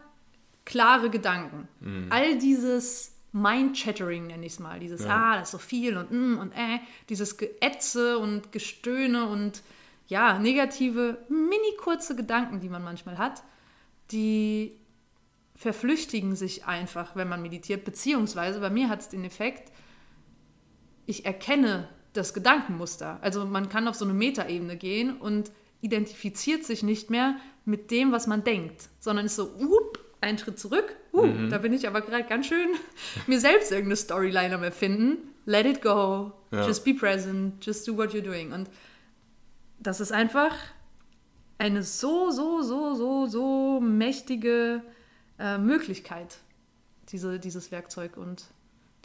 klare 0.65 1.09
Gedanken. 1.09 1.67
Mhm. 1.79 2.07
All 2.09 2.38
dieses 2.38 3.13
Mind-Chattering 3.31 4.27
nenne 4.27 4.45
ich 4.45 4.53
es 4.53 4.59
mal, 4.59 4.79
dieses 4.79 5.03
ja. 5.03 5.15
Ah, 5.15 5.37
das 5.37 5.49
ist 5.49 5.51
so 5.51 5.57
viel 5.57 5.97
und 5.97 6.11
mm 6.11 6.37
und 6.39 6.51
äh, 6.53 6.79
dieses 7.09 7.37
Geätze 7.37 8.17
und 8.17 8.51
Gestöhne 8.51 9.27
und 9.27 9.61
ja, 10.07 10.39
negative, 10.39 11.19
mini 11.29 11.75
kurze 11.77 12.15
Gedanken, 12.15 12.59
die 12.59 12.69
man 12.69 12.83
manchmal 12.83 13.19
hat, 13.19 13.43
die 14.11 14.75
verflüchtigen 15.55 16.35
sich 16.35 16.65
einfach, 16.65 17.15
wenn 17.15 17.29
man 17.29 17.41
meditiert, 17.41 17.85
beziehungsweise 17.85 18.59
bei 18.59 18.69
mir 18.69 18.89
hat 18.89 19.01
es 19.01 19.09
den 19.09 19.23
Effekt, 19.23 19.71
ich 21.05 21.25
erkenne 21.25 21.89
das 22.13 22.33
Gedankenmuster. 22.33 23.19
Also 23.21 23.45
man 23.45 23.69
kann 23.69 23.87
auf 23.87 23.95
so 23.95 24.05
eine 24.05 24.13
Metaebene 24.13 24.77
gehen 24.77 25.17
und 25.17 25.51
identifiziert 25.81 26.65
sich 26.65 26.81
nicht 26.81 27.09
mehr 27.09 27.35
mit 27.65 27.91
dem, 27.91 28.11
was 28.11 28.25
man 28.25 28.43
denkt, 28.43 28.89
sondern 28.99 29.25
ist 29.25 29.35
so, 29.35 29.49
up, 29.59 29.99
ein 30.21 30.37
Schritt 30.37 30.59
zurück, 30.59 30.95
uh, 31.13 31.25
mhm. 31.25 31.49
da 31.49 31.57
bin 31.57 31.73
ich 31.73 31.87
aber 31.87 32.01
gerade 32.01 32.23
ganz 32.23 32.47
schön 32.47 32.69
mir 33.28 33.39
selbst 33.39 33.71
irgendeine 33.71 33.95
Storyline 33.95 34.56
am 34.56 34.63
erfinden. 34.63 35.18
Let 35.45 35.66
it 35.66 35.81
go, 35.81 36.31
ja. 36.51 36.68
just 36.68 36.85
be 36.85 36.94
present, 36.94 37.66
just 37.66 37.87
do 37.87 37.97
what 37.97 38.13
you're 38.13 38.21
doing. 38.21 38.51
Und 38.51 38.69
das 39.80 39.99
ist 39.99 40.11
einfach 40.11 40.54
eine 41.57 41.83
so, 41.83 42.31
so, 42.31 42.61
so, 42.61 42.95
so, 42.95 43.28
so 43.28 43.80
mächtige 43.80 44.81
äh, 45.39 45.57
Möglichkeit, 45.57 46.37
diese, 47.11 47.39
dieses 47.39 47.71
Werkzeug. 47.71 48.18
Und 48.18 48.45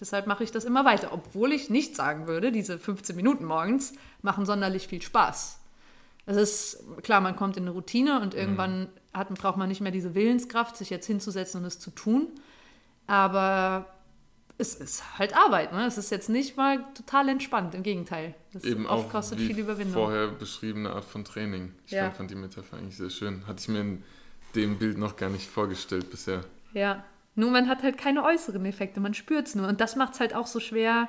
deshalb 0.00 0.26
mache 0.26 0.44
ich 0.44 0.52
das 0.52 0.64
immer 0.64 0.84
weiter, 0.84 1.12
obwohl 1.12 1.52
ich 1.52 1.70
nicht 1.70 1.96
sagen 1.96 2.26
würde, 2.26 2.52
diese 2.52 2.78
15 2.78 3.16
Minuten 3.16 3.44
morgens 3.44 3.94
machen 4.22 4.46
sonderlich 4.46 4.86
viel 4.88 5.02
Spaß. 5.02 5.60
Es 6.26 6.36
ist 6.36 6.84
klar, 7.02 7.20
man 7.20 7.36
kommt 7.36 7.56
in 7.56 7.64
eine 7.64 7.72
Routine 7.72 8.20
und 8.20 8.34
irgendwann 8.34 8.80
mhm. 8.80 8.88
hat, 9.12 9.28
braucht 9.34 9.56
man 9.56 9.68
nicht 9.68 9.80
mehr 9.80 9.92
diese 9.92 10.14
Willenskraft, 10.14 10.76
sich 10.76 10.90
jetzt 10.90 11.06
hinzusetzen 11.06 11.60
und 11.60 11.66
es 11.66 11.78
zu 11.78 11.90
tun. 11.90 12.28
Aber 13.06 13.86
es 14.56 14.74
ist 14.74 15.18
halt 15.18 15.36
Arbeit. 15.36 15.72
Ne? 15.72 15.84
Es 15.86 15.98
ist 15.98 16.10
jetzt 16.10 16.28
nicht 16.28 16.56
mal 16.56 16.84
total 16.94 17.28
entspannt, 17.28 17.74
im 17.74 17.82
Gegenteil. 17.82 18.34
Das 18.52 18.64
Eben 18.64 18.86
auch 18.86 19.10
kostet 19.10 19.40
viel 19.40 19.58
Überwindung. 19.58 19.94
vorher 19.94 20.28
beschriebene 20.28 20.90
Art 20.90 21.04
von 21.04 21.24
Training. 21.24 21.72
Ich 21.86 21.92
ja. 21.92 22.10
fand 22.10 22.30
die 22.30 22.36
Metapher 22.36 22.76
eigentlich 22.76 22.96
sehr 22.96 23.10
schön. 23.10 23.46
Hatte 23.46 23.60
ich 23.60 23.68
mir 23.68 23.80
in 23.80 24.02
dem 24.54 24.78
Bild 24.78 24.96
noch 24.96 25.16
gar 25.16 25.30
nicht 25.30 25.48
vorgestellt 25.48 26.10
bisher. 26.10 26.44
Ja, 26.72 27.04
nur 27.34 27.50
man 27.50 27.68
hat 27.68 27.82
halt 27.82 27.98
keine 27.98 28.22
äußeren 28.22 28.64
Effekte, 28.64 29.00
man 29.00 29.14
spürt 29.14 29.48
es 29.48 29.54
nur. 29.54 29.66
Und 29.68 29.80
das 29.80 29.96
macht 29.96 30.14
es 30.14 30.20
halt 30.20 30.34
auch 30.34 30.46
so 30.46 30.60
schwer 30.60 31.08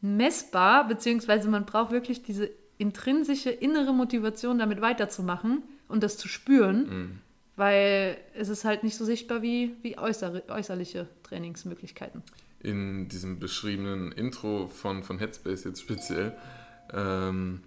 messbar, 0.00 0.86
beziehungsweise 0.88 1.48
man 1.48 1.66
braucht 1.66 1.90
wirklich 1.90 2.22
diese 2.22 2.50
intrinsische 2.78 3.50
innere 3.50 3.92
Motivation, 3.92 4.58
damit 4.58 4.80
weiterzumachen 4.80 5.62
und 5.88 6.02
das 6.02 6.16
zu 6.16 6.28
spüren, 6.28 6.88
mhm. 6.88 7.18
weil 7.56 8.16
es 8.34 8.48
ist 8.48 8.64
halt 8.64 8.84
nicht 8.84 8.96
so 8.96 9.04
sichtbar 9.04 9.42
wie, 9.42 9.74
wie 9.82 9.98
äußere, 9.98 10.44
äußerliche 10.48 11.08
Trainingsmöglichkeiten. 11.24 12.22
In 12.60 13.08
diesem 13.08 13.38
beschriebenen 13.38 14.12
Intro 14.12 14.68
von, 14.68 15.02
von 15.02 15.18
Headspace 15.18 15.64
jetzt 15.64 15.80
speziell, 15.80 16.36
ähm, 16.92 17.60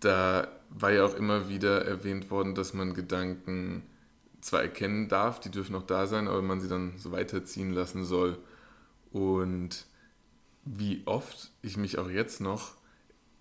da 0.00 0.48
war 0.70 0.92
ja 0.92 1.04
auch 1.04 1.14
immer 1.14 1.48
wieder 1.48 1.84
erwähnt 1.84 2.30
worden, 2.30 2.54
dass 2.54 2.74
man 2.74 2.94
Gedanken 2.94 3.82
zwar 4.40 4.62
erkennen 4.62 5.08
darf, 5.08 5.40
die 5.40 5.50
dürfen 5.50 5.74
auch 5.74 5.82
da 5.82 6.06
sein, 6.06 6.28
aber 6.28 6.42
man 6.42 6.60
sie 6.60 6.68
dann 6.68 6.94
so 6.98 7.10
weiterziehen 7.10 7.72
lassen 7.72 8.04
soll. 8.04 8.38
Und 9.10 9.86
wie 10.64 11.02
oft 11.06 11.50
ich 11.62 11.76
mich 11.76 11.98
auch 11.98 12.10
jetzt 12.10 12.40
noch 12.40 12.77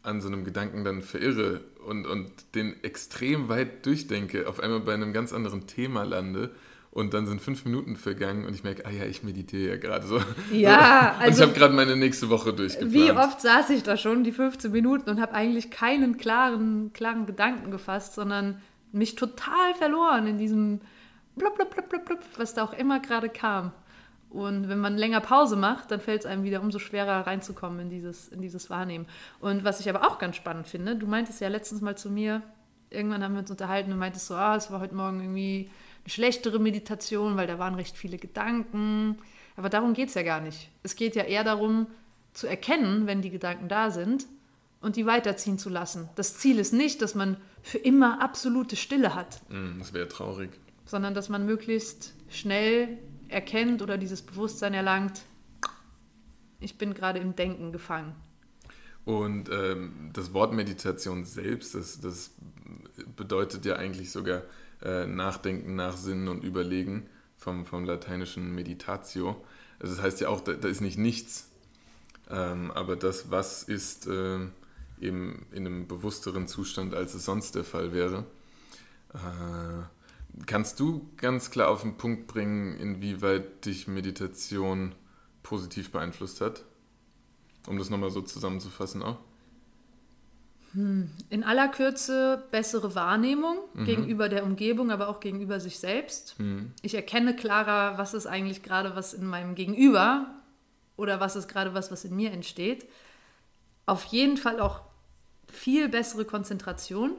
an 0.03 0.21
so 0.21 0.27
einem 0.27 0.43
Gedanken 0.43 0.83
dann 0.83 1.01
verirre 1.01 1.61
und, 1.85 2.05
und 2.05 2.29
den 2.55 2.81
extrem 2.83 3.49
weit 3.49 3.85
durchdenke, 3.85 4.47
auf 4.47 4.59
einmal 4.59 4.79
bei 4.79 4.93
einem 4.93 5.13
ganz 5.13 5.33
anderen 5.33 5.67
Thema 5.67 6.03
lande 6.03 6.51
und 6.97 7.13
dann 7.13 7.27
sind 7.27 7.41
fünf 7.41 7.63
Minuten 7.65 7.95
vergangen 7.95 8.45
und 8.45 8.55
ich 8.55 8.63
merke, 8.63 8.85
ah 8.85 8.89
ja, 8.89 9.05
ich 9.05 9.21
meditiere 9.21 9.69
ja 9.69 9.77
gerade 9.77 10.07
so. 10.07 10.19
Ja, 10.51 11.15
also. 11.19 11.19
Und 11.19 11.21
ich 11.21 11.25
also 11.27 11.43
habe 11.43 11.53
gerade 11.53 11.73
meine 11.75 11.95
nächste 11.95 12.29
Woche 12.29 12.53
durchgeplant. 12.53 12.91
Wie 12.91 13.11
oft 13.11 13.39
saß 13.39 13.69
ich 13.69 13.83
da 13.83 13.97
schon, 13.97 14.23
die 14.23 14.31
15 14.31 14.71
Minuten, 14.71 15.09
und 15.09 15.21
habe 15.21 15.33
eigentlich 15.33 15.69
keinen 15.69 16.17
klaren, 16.17 16.91
klaren 16.93 17.27
Gedanken 17.27 17.69
gefasst, 17.69 18.15
sondern 18.15 18.61
mich 18.91 19.15
total 19.15 19.75
verloren 19.77 20.25
in 20.25 20.37
diesem 20.39 20.81
blub, 21.35 21.55
blub, 21.55 21.69
blub, 21.69 21.87
blub, 21.87 22.05
blub, 22.05 22.19
was 22.37 22.55
da 22.55 22.63
auch 22.63 22.73
immer 22.73 22.99
gerade 22.99 23.29
kam. 23.29 23.73
Und 24.29 24.67
wenn 24.67 24.79
man 24.79 24.97
länger 24.97 25.21
Pause 25.21 25.55
macht, 25.55 25.89
dann 25.91 26.01
fällt 26.01 26.21
es 26.21 26.25
einem 26.25 26.43
wieder 26.43 26.61
umso 26.61 26.79
schwerer 26.79 27.25
reinzukommen 27.25 27.79
in 27.79 27.89
dieses, 27.89 28.27
in 28.27 28.41
dieses 28.41 28.69
Wahrnehmen. 28.69 29.07
Und 29.39 29.63
was 29.63 29.79
ich 29.79 29.89
aber 29.89 30.07
auch 30.07 30.19
ganz 30.19 30.35
spannend 30.35 30.67
finde, 30.67 30.95
du 30.95 31.07
meintest 31.07 31.39
ja 31.39 31.47
letztens 31.47 31.81
mal 31.81 31.97
zu 31.97 32.09
mir, 32.09 32.41
irgendwann 32.89 33.23
haben 33.23 33.33
wir 33.33 33.39
uns 33.39 33.51
unterhalten 33.51 33.91
und 33.91 33.99
meintest 33.99 34.27
so, 34.27 34.35
ah, 34.35 34.55
es 34.55 34.69
war 34.69 34.79
heute 34.79 34.95
Morgen 34.95 35.21
irgendwie 35.21 35.69
eine 36.03 36.09
schlechtere 36.09 36.59
Meditation, 36.59 37.37
weil 37.37 37.47
da 37.47 37.57
waren 37.57 37.75
recht 37.75 37.97
viele 37.97 38.17
Gedanken. 38.17 39.17
Aber 39.55 39.69
darum 39.69 39.93
geht 39.93 40.09
es 40.09 40.15
ja 40.15 40.23
gar 40.23 40.41
nicht. 40.41 40.69
Es 40.83 40.95
geht 40.95 41.15
ja 41.15 41.23
eher 41.23 41.43
darum, 41.43 41.87
zu 42.33 42.47
erkennen, 42.47 43.07
wenn 43.07 43.21
die 43.21 43.31
Gedanken 43.31 43.67
da 43.67 43.89
sind 43.89 44.27
und 44.81 44.95
die 44.95 45.05
weiterziehen 45.05 45.57
zu 45.57 45.69
lassen. 45.69 46.09
Das 46.15 46.37
Ziel 46.37 46.59
ist 46.59 46.71
nicht, 46.73 47.01
dass 47.01 47.15
man 47.15 47.37
für 47.61 47.79
immer 47.79 48.21
absolute 48.21 48.75
Stille 48.75 49.15
hat. 49.15 49.41
Mm, 49.49 49.79
das 49.79 49.93
wäre 49.93 50.07
traurig. 50.07 50.51
Sondern 50.85 51.13
dass 51.13 51.29
man 51.29 51.45
möglichst 51.45 52.13
schnell 52.29 52.97
erkennt 53.29 53.81
oder 53.81 53.97
dieses 53.97 54.21
Bewusstsein 54.21 54.73
erlangt, 54.73 55.21
ich 56.59 56.77
bin 56.77 56.93
gerade 56.93 57.19
im 57.19 57.35
Denken 57.35 57.71
gefangen. 57.71 58.15
Und 59.05 59.49
ähm, 59.49 60.09
das 60.13 60.33
Wort 60.33 60.53
Meditation 60.53 61.23
selbst, 61.23 61.75
das, 61.75 62.01
das 62.01 62.31
bedeutet 63.15 63.63
ja 63.63 63.77
eigentlich 63.77 64.11
sogar 64.11 64.43
äh, 64.81 65.05
Nachdenken, 65.05 65.75
Nachsinnen 65.75 66.27
und 66.27 66.43
Überlegen 66.43 67.07
vom, 67.37 67.65
vom 67.65 67.85
lateinischen 67.85 68.53
Meditatio. 68.53 69.41
Also 69.79 69.95
das 69.95 70.03
heißt 70.03 70.21
ja 70.21 70.29
auch, 70.29 70.41
da, 70.41 70.53
da 70.53 70.67
ist 70.67 70.81
nicht 70.81 70.97
nichts, 70.97 71.49
ähm, 72.29 72.71
aber 72.71 72.95
das, 72.95 73.31
was 73.31 73.63
ist 73.63 74.07
äh, 74.07 74.39
eben 74.99 75.45
in 75.51 75.65
einem 75.65 75.87
bewussteren 75.87 76.47
Zustand, 76.47 76.93
als 76.93 77.13
es 77.13 77.25
sonst 77.25 77.55
der 77.55 77.63
Fall 77.63 77.93
wäre. 77.93 78.25
Äh, 79.13 79.17
Kannst 80.45 80.79
du 80.79 81.09
ganz 81.17 81.49
klar 81.49 81.69
auf 81.69 81.81
den 81.81 81.97
Punkt 81.97 82.27
bringen, 82.27 82.77
inwieweit 82.77 83.65
dich 83.65 83.87
Meditation 83.87 84.93
positiv 85.43 85.91
beeinflusst 85.91 86.41
hat? 86.41 86.63
Um 87.67 87.77
das 87.77 87.89
nochmal 87.89 88.11
so 88.11 88.21
zusammenzufassen 88.21 89.01
auch. 89.01 89.17
Hm. 90.73 91.09
In 91.29 91.43
aller 91.43 91.69
Kürze 91.69 92.43
bessere 92.51 92.93
Wahrnehmung 92.93 93.57
mhm. 93.73 93.85
gegenüber 93.85 94.29
der 94.29 94.43
Umgebung, 94.43 94.91
aber 94.91 95.07
auch 95.07 95.19
gegenüber 95.19 95.59
sich 95.59 95.79
selbst. 95.79 96.39
Mhm. 96.39 96.71
Ich 96.81 96.93
erkenne 96.93 97.35
klarer, 97.35 97.97
was 97.97 98.13
ist 98.13 98.27
eigentlich 98.27 98.63
gerade 98.63 98.95
was 98.95 99.13
in 99.13 99.25
meinem 99.25 99.55
Gegenüber 99.55 100.27
oder 100.97 101.19
was 101.19 101.35
ist 101.35 101.47
gerade 101.47 101.73
was, 101.73 101.91
was 101.91 102.05
in 102.05 102.15
mir 102.15 102.31
entsteht. 102.31 102.87
Auf 103.85 104.03
jeden 104.05 104.37
Fall 104.37 104.59
auch 104.59 104.81
viel 105.47 105.87
bessere 105.87 106.25
Konzentration 106.25 107.11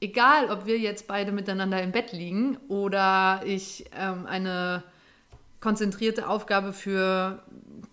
egal 0.00 0.50
ob 0.50 0.66
wir 0.66 0.78
jetzt 0.78 1.06
beide 1.06 1.32
miteinander 1.32 1.82
im 1.82 1.92
Bett 1.92 2.12
liegen 2.12 2.58
oder 2.68 3.42
ich 3.44 3.86
ähm, 3.96 4.26
eine 4.26 4.82
konzentrierte 5.60 6.28
Aufgabe 6.28 6.72
für 6.72 7.42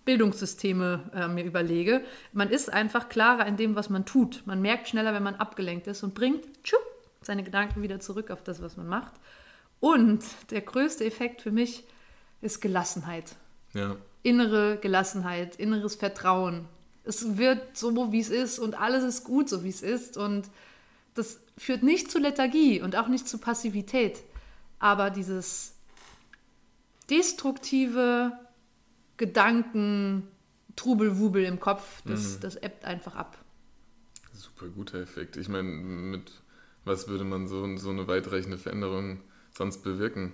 Bildungssysteme 0.04 1.10
äh, 1.14 1.28
mir 1.28 1.44
überlege, 1.44 2.02
man 2.32 2.50
ist 2.50 2.72
einfach 2.72 3.08
klarer 3.08 3.46
in 3.46 3.56
dem, 3.56 3.74
was 3.74 3.88
man 3.88 4.04
tut. 4.04 4.42
Man 4.44 4.60
merkt 4.60 4.88
schneller, 4.88 5.14
wenn 5.14 5.22
man 5.22 5.36
abgelenkt 5.36 5.86
ist 5.86 6.02
und 6.02 6.14
bringt 6.14 6.44
tschuh, 6.62 6.76
seine 7.22 7.42
Gedanken 7.42 7.82
wieder 7.82 8.00
zurück 8.00 8.30
auf 8.30 8.42
das, 8.42 8.60
was 8.60 8.76
man 8.76 8.86
macht. 8.86 9.12
Und 9.80 10.22
der 10.50 10.60
größte 10.60 11.04
Effekt 11.04 11.42
für 11.42 11.50
mich 11.50 11.84
ist 12.42 12.60
Gelassenheit. 12.60 13.34
Ja. 13.72 13.96
Innere 14.22 14.78
Gelassenheit, 14.80 15.56
inneres 15.56 15.96
Vertrauen. 15.96 16.66
Es 17.04 17.36
wird 17.36 17.76
so, 17.76 18.12
wie 18.12 18.20
es 18.20 18.30
ist 18.30 18.58
und 18.58 18.80
alles 18.80 19.04
ist 19.04 19.24
gut, 19.24 19.48
so 19.48 19.64
wie 19.64 19.68
es 19.68 19.82
ist. 19.82 20.16
Und 20.16 20.48
das 21.14 21.40
führt 21.56 21.82
nicht 21.82 22.10
zu 22.10 22.18
Lethargie 22.18 22.80
und 22.80 22.96
auch 22.96 23.08
nicht 23.08 23.28
zu 23.28 23.38
Passivität, 23.38 24.22
aber 24.78 25.10
dieses 25.10 25.74
destruktive 27.10 28.32
Gedanken, 29.16 30.28
Trubelwubel 30.76 31.44
im 31.44 31.60
Kopf, 31.60 32.02
das, 32.04 32.36
mhm. 32.36 32.40
das 32.40 32.56
ebbt 32.56 32.84
einfach 32.84 33.14
ab. 33.14 33.38
Super 34.32 34.66
guter 34.68 34.98
Effekt. 34.98 35.36
Ich 35.36 35.48
meine, 35.48 35.68
mit 35.68 36.32
was 36.84 37.08
würde 37.08 37.24
man 37.24 37.48
so, 37.48 37.76
so 37.76 37.90
eine 37.90 38.06
weitreichende 38.08 38.58
Veränderung 38.58 39.20
sonst 39.56 39.82
bewirken? 39.82 40.32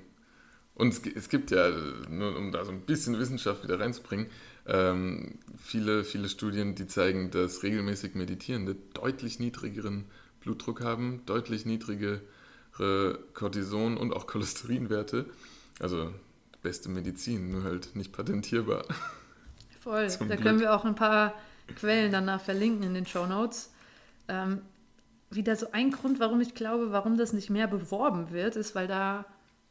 Und 0.75 0.95
es, 0.95 1.03
es, 1.15 1.29
gibt 1.29 1.51
ja, 1.51 1.71
nur 2.09 2.37
um 2.37 2.53
da 2.53 2.65
so 2.65 2.73
ein 2.73 2.81
bisschen 2.83 3.19
Wissenschaft 3.19 3.63
wieder 3.63 3.79
reinzubringen, 3.79 4.27
ähm, 4.67 5.39
viele, 5.59 6.05
viele 6.05 6.29
Studien, 6.29 6.75
die 6.75 6.87
zeigen, 6.87 7.31
dass 7.31 7.63
regelmäßig 7.63 8.15
Meditierende 8.15 8.77
deutlich 8.95 9.39
niedrigeren 9.39 10.07
Blutdruck 10.41 10.83
haben, 10.83 11.23
deutlich 11.27 11.67
niedrigere 11.67 12.21
Cortison- 13.35 13.97
und 13.97 14.13
auch 14.13 14.27
Cholesterinwerte. 14.27 15.27
Also 15.81 16.13
beste 16.63 16.89
Medizin, 16.89 17.51
nur 17.51 17.65
halt 17.65 17.95
nicht 17.95 18.13
patentierbar. 18.13 18.85
Voll, 19.81 20.09
da 20.19 20.25
Glück. 20.25 20.43
können 20.43 20.61
wir 20.61 20.75
auch 20.75 20.85
ein 20.85 20.95
paar 20.95 21.35
Quellen 21.77 22.13
danach 22.13 22.41
verlinken 22.41 22.83
in 22.83 22.95
den 22.95 23.07
Show 23.07 23.27
Notes. 23.27 23.73
Ähm, 24.29 24.63
wieder 25.31 25.57
so 25.57 25.73
ein 25.73 25.91
Grund, 25.93 26.21
warum 26.21 26.41
ich 26.41 26.55
glaube, 26.55 26.93
warum 26.93 27.17
das 27.17 27.33
nicht 27.33 27.51
mehr 27.51 27.69
beworben 27.69 28.31
wird, 28.33 28.57
ist, 28.57 28.75
weil 28.75 28.89
da 28.89 29.25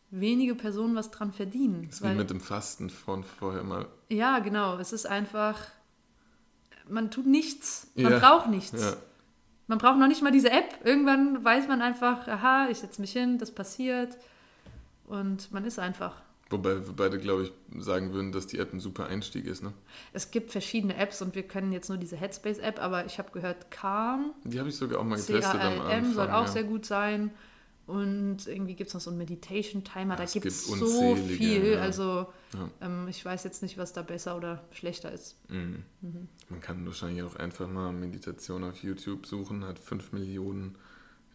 wenige 0.09 0.55
Personen 0.55 0.95
was 0.95 1.11
dran 1.11 1.31
verdienen. 1.33 1.83
Das 1.85 1.95
ist 1.95 2.01
weil, 2.01 2.13
wie 2.13 2.19
mit 2.19 2.29
dem 2.29 2.41
Fasten 2.41 2.89
von 2.89 3.23
vorher 3.23 3.63
mal. 3.63 3.87
Ja, 4.09 4.39
genau. 4.39 4.77
Es 4.79 4.93
ist 4.93 5.05
einfach, 5.05 5.59
man 6.87 7.11
tut 7.11 7.27
nichts, 7.27 7.87
man 7.95 8.13
ja, 8.13 8.19
braucht 8.19 8.47
nichts. 8.47 8.81
Ja. 8.81 8.97
Man 9.69 9.77
braucht 9.77 9.99
noch 9.99 10.07
nicht 10.07 10.23
mal 10.23 10.31
diese 10.31 10.49
App. 10.49 10.83
Irgendwann 10.83 11.45
weiß 11.45 11.67
man 11.67 11.83
einfach, 11.83 12.27
aha, 12.27 12.69
ich 12.71 12.79
setze 12.79 12.99
mich 12.99 13.11
hin, 13.11 13.37
das 13.37 13.51
passiert. 13.51 14.17
Und 15.05 15.51
man 15.53 15.63
ist 15.63 15.77
einfach. 15.77 16.15
Wobei 16.49 16.87
wir 16.87 16.93
beide, 16.93 17.19
glaube 17.19 17.43
ich, 17.43 17.83
sagen 17.83 18.11
würden, 18.11 18.31
dass 18.31 18.47
die 18.47 18.57
App 18.57 18.73
ein 18.73 18.79
super 18.79 19.05
Einstieg 19.05 19.45
ist. 19.45 19.61
Ne? 19.61 19.71
Es 20.11 20.31
gibt 20.31 20.49
verschiedene 20.49 20.97
Apps 20.97 21.21
und 21.21 21.35
wir 21.35 21.43
können 21.43 21.71
jetzt 21.71 21.87
nur 21.87 21.99
diese 21.99 22.17
Headspace-App, 22.17 22.81
aber 22.81 23.05
ich 23.05 23.19
habe 23.19 23.29
gehört, 23.29 23.69
Calm. 23.69 24.33
Die 24.43 24.57
habe 24.57 24.69
ich 24.69 24.75
sogar 24.75 25.01
auch 25.01 25.03
mal 25.03 25.17
getestet 25.17 25.61
am 25.61 25.81
Anfang. 25.81 26.13
soll 26.13 26.31
auch 26.31 26.47
ja. 26.47 26.51
sehr 26.51 26.63
gut 26.63 26.87
sein. 26.87 27.29
Und 27.89 28.45
irgendwie 28.45 28.75
gibt 28.75 28.89
es 28.89 28.93
noch 28.93 29.01
so 29.01 29.09
einen 29.09 29.17
Meditation-Timer, 29.17 30.13
ja, 30.13 30.23
da 30.23 30.25
gibt 30.25 30.45
es 30.45 30.67
so 30.67 31.15
viel. 31.15 31.71
Ja. 31.71 31.81
Also 31.81 32.27
ja. 32.53 32.69
ähm, 32.81 33.07
ich 33.09 33.25
weiß 33.25 33.43
jetzt 33.45 33.63
nicht, 33.63 33.79
was 33.79 33.93
da 33.93 34.03
besser 34.03 34.37
oder 34.37 34.63
schlechter 34.71 35.11
ist. 35.11 35.37
Mhm. 35.49 35.83
Mhm. 36.01 36.27
Man 36.49 36.61
kann 36.61 36.85
wahrscheinlich 36.85 37.23
auch 37.23 37.35
einfach 37.35 37.67
mal 37.67 37.91
Meditation 37.91 38.63
auf 38.63 38.83
YouTube 38.83 39.25
suchen, 39.25 39.65
hat 39.65 39.79
5 39.79 40.11
Millionen 40.11 40.75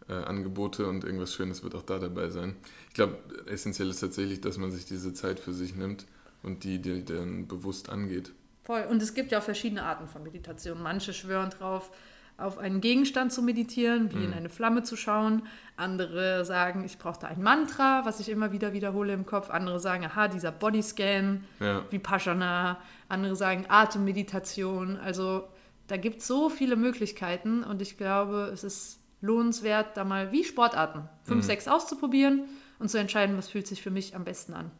äh, 0.07 0.13
Angebote 0.13 0.87
und 0.87 1.03
irgendwas 1.03 1.33
Schönes 1.33 1.61
wird 1.61 1.75
auch 1.75 1.83
da 1.83 1.99
dabei 1.99 2.29
sein. 2.29 2.55
Ich 2.87 2.93
glaube, 2.93 3.17
essentiell 3.47 3.89
ist 3.89 3.99
tatsächlich, 3.99 4.39
dass 4.39 4.57
man 4.57 4.71
sich 4.71 4.85
diese 4.85 5.13
Zeit 5.13 5.41
für 5.41 5.51
sich 5.51 5.75
nimmt 5.75 6.05
und 6.41 6.63
die, 6.63 6.81
die 6.81 7.03
dann 7.03 7.49
bewusst 7.49 7.89
angeht. 7.89 8.31
Voll. 8.63 8.85
Und 8.89 9.01
es 9.01 9.13
gibt 9.13 9.33
ja 9.33 9.39
auch 9.39 9.43
verschiedene 9.43 9.83
Arten 9.83 10.07
von 10.07 10.23
Meditation. 10.23 10.81
Manche 10.81 11.13
schwören 11.13 11.49
drauf, 11.49 11.91
auf 12.37 12.57
einen 12.57 12.81
Gegenstand 12.81 13.31
zu 13.31 13.41
meditieren, 13.41 14.11
wie 14.11 14.17
mhm. 14.17 14.23
in 14.23 14.33
eine 14.33 14.49
Flamme 14.49 14.83
zu 14.83 14.97
schauen. 14.97 15.43
Andere 15.77 16.43
sagen, 16.43 16.83
ich 16.83 16.97
brauche 16.97 17.19
da 17.19 17.27
ein 17.27 17.41
Mantra, 17.41 18.03
was 18.05 18.19
ich 18.19 18.29
immer 18.29 18.51
wieder 18.51 18.73
wiederhole 18.73 19.13
im 19.13 19.25
Kopf. 19.25 19.49
Andere 19.49 19.79
sagen, 19.79 20.05
aha, 20.05 20.27
dieser 20.27 20.51
Bodyscan, 20.51 21.45
ja. 21.59 21.83
Vipassana. 21.89 22.77
Andere 23.07 23.35
sagen 23.35 23.65
Atemmeditation. 23.69 24.97
Also 24.97 25.47
da 25.87 25.97
gibt 25.97 26.19
es 26.19 26.27
so 26.27 26.49
viele 26.49 26.75
Möglichkeiten 26.75 27.63
und 27.63 27.81
ich 27.81 27.97
glaube, 27.97 28.49
es 28.53 28.63
ist 28.63 28.99
lohnenswert, 29.21 29.95
da 29.95 30.03
mal 30.03 30.31
wie 30.31 30.43
Sportarten 30.43 31.07
fünf, 31.23 31.43
mhm. 31.43 31.47
sechs 31.47 31.67
auszuprobieren 31.67 32.45
und 32.79 32.89
zu 32.89 32.97
entscheiden, 32.97 33.37
was 33.37 33.47
fühlt 33.49 33.67
sich 33.67 33.81
für 33.81 33.91
mich 33.91 34.15
am 34.15 34.23
besten 34.23 34.53
an. 34.53 34.71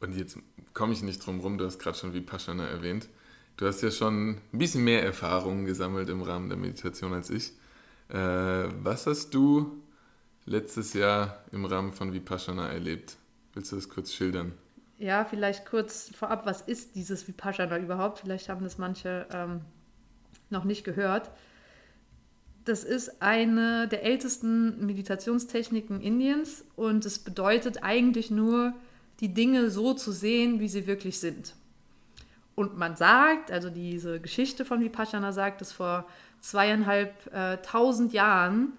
Und 0.00 0.16
jetzt 0.16 0.38
komme 0.74 0.92
ich 0.92 1.02
nicht 1.02 1.24
drum 1.24 1.40
rum, 1.40 1.58
du 1.58 1.64
hast 1.64 1.78
gerade 1.78 1.96
schon 1.96 2.14
Vipassana 2.14 2.66
erwähnt. 2.66 3.08
Du 3.60 3.66
hast 3.66 3.82
ja 3.82 3.90
schon 3.90 4.38
ein 4.54 4.58
bisschen 4.58 4.84
mehr 4.84 5.04
Erfahrungen 5.04 5.66
gesammelt 5.66 6.08
im 6.08 6.22
Rahmen 6.22 6.48
der 6.48 6.56
Meditation 6.56 7.12
als 7.12 7.28
ich. 7.28 7.52
Äh, 8.08 8.16
was 8.16 9.06
hast 9.06 9.34
du 9.34 9.82
letztes 10.46 10.94
Jahr 10.94 11.44
im 11.52 11.66
Rahmen 11.66 11.92
von 11.92 12.14
Vipassana 12.14 12.68
erlebt? 12.68 13.18
Willst 13.52 13.70
du 13.70 13.76
das 13.76 13.90
kurz 13.90 14.14
schildern? 14.14 14.52
Ja, 14.96 15.26
vielleicht 15.26 15.66
kurz 15.66 16.10
vorab, 16.16 16.46
was 16.46 16.62
ist 16.62 16.94
dieses 16.94 17.28
Vipassana 17.28 17.76
überhaupt? 17.76 18.20
Vielleicht 18.20 18.48
haben 18.48 18.64
das 18.64 18.78
manche 18.78 19.26
ähm, 19.30 19.60
noch 20.48 20.64
nicht 20.64 20.82
gehört. 20.82 21.30
Das 22.64 22.82
ist 22.82 23.20
eine 23.20 23.88
der 23.88 24.04
ältesten 24.04 24.86
Meditationstechniken 24.86 26.00
Indiens 26.00 26.64
und 26.76 27.04
es 27.04 27.18
bedeutet 27.18 27.82
eigentlich 27.82 28.30
nur, 28.30 28.72
die 29.20 29.34
Dinge 29.34 29.68
so 29.68 29.92
zu 29.92 30.12
sehen, 30.12 30.60
wie 30.60 30.68
sie 30.68 30.86
wirklich 30.86 31.18
sind. 31.18 31.54
Und 32.54 32.76
man 32.76 32.96
sagt, 32.96 33.50
also 33.50 33.70
diese 33.70 34.20
Geschichte 34.20 34.64
von 34.64 34.80
Vipassana 34.80 35.32
sagt, 35.32 35.60
dass 35.60 35.72
vor 35.72 36.06
zweieinhalb 36.40 37.32
äh, 37.32 37.58
tausend 37.58 38.12
Jahren 38.12 38.72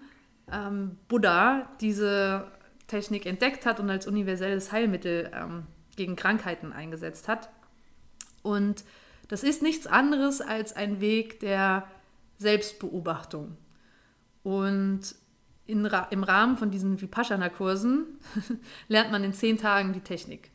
ähm, 0.50 0.98
Buddha 1.08 1.68
diese 1.80 2.50
Technik 2.86 3.26
entdeckt 3.26 3.66
hat 3.66 3.80
und 3.80 3.90
als 3.90 4.06
universelles 4.06 4.72
Heilmittel 4.72 5.30
ähm, 5.34 5.66
gegen 5.96 6.16
Krankheiten 6.16 6.72
eingesetzt 6.72 7.28
hat. 7.28 7.50
Und 8.42 8.84
das 9.28 9.42
ist 9.42 9.62
nichts 9.62 9.86
anderes 9.86 10.40
als 10.40 10.74
ein 10.74 11.00
Weg 11.00 11.40
der 11.40 11.86
Selbstbeobachtung. 12.38 13.56
Und 14.42 15.14
in, 15.66 15.88
im 16.10 16.24
Rahmen 16.24 16.58
von 16.58 16.70
diesen 16.70 17.00
Vipassana-Kursen 17.00 18.18
lernt 18.88 19.12
man 19.12 19.24
in 19.24 19.32
zehn 19.32 19.56
Tagen 19.56 19.92
die 19.92 20.00
Technik. 20.00 20.50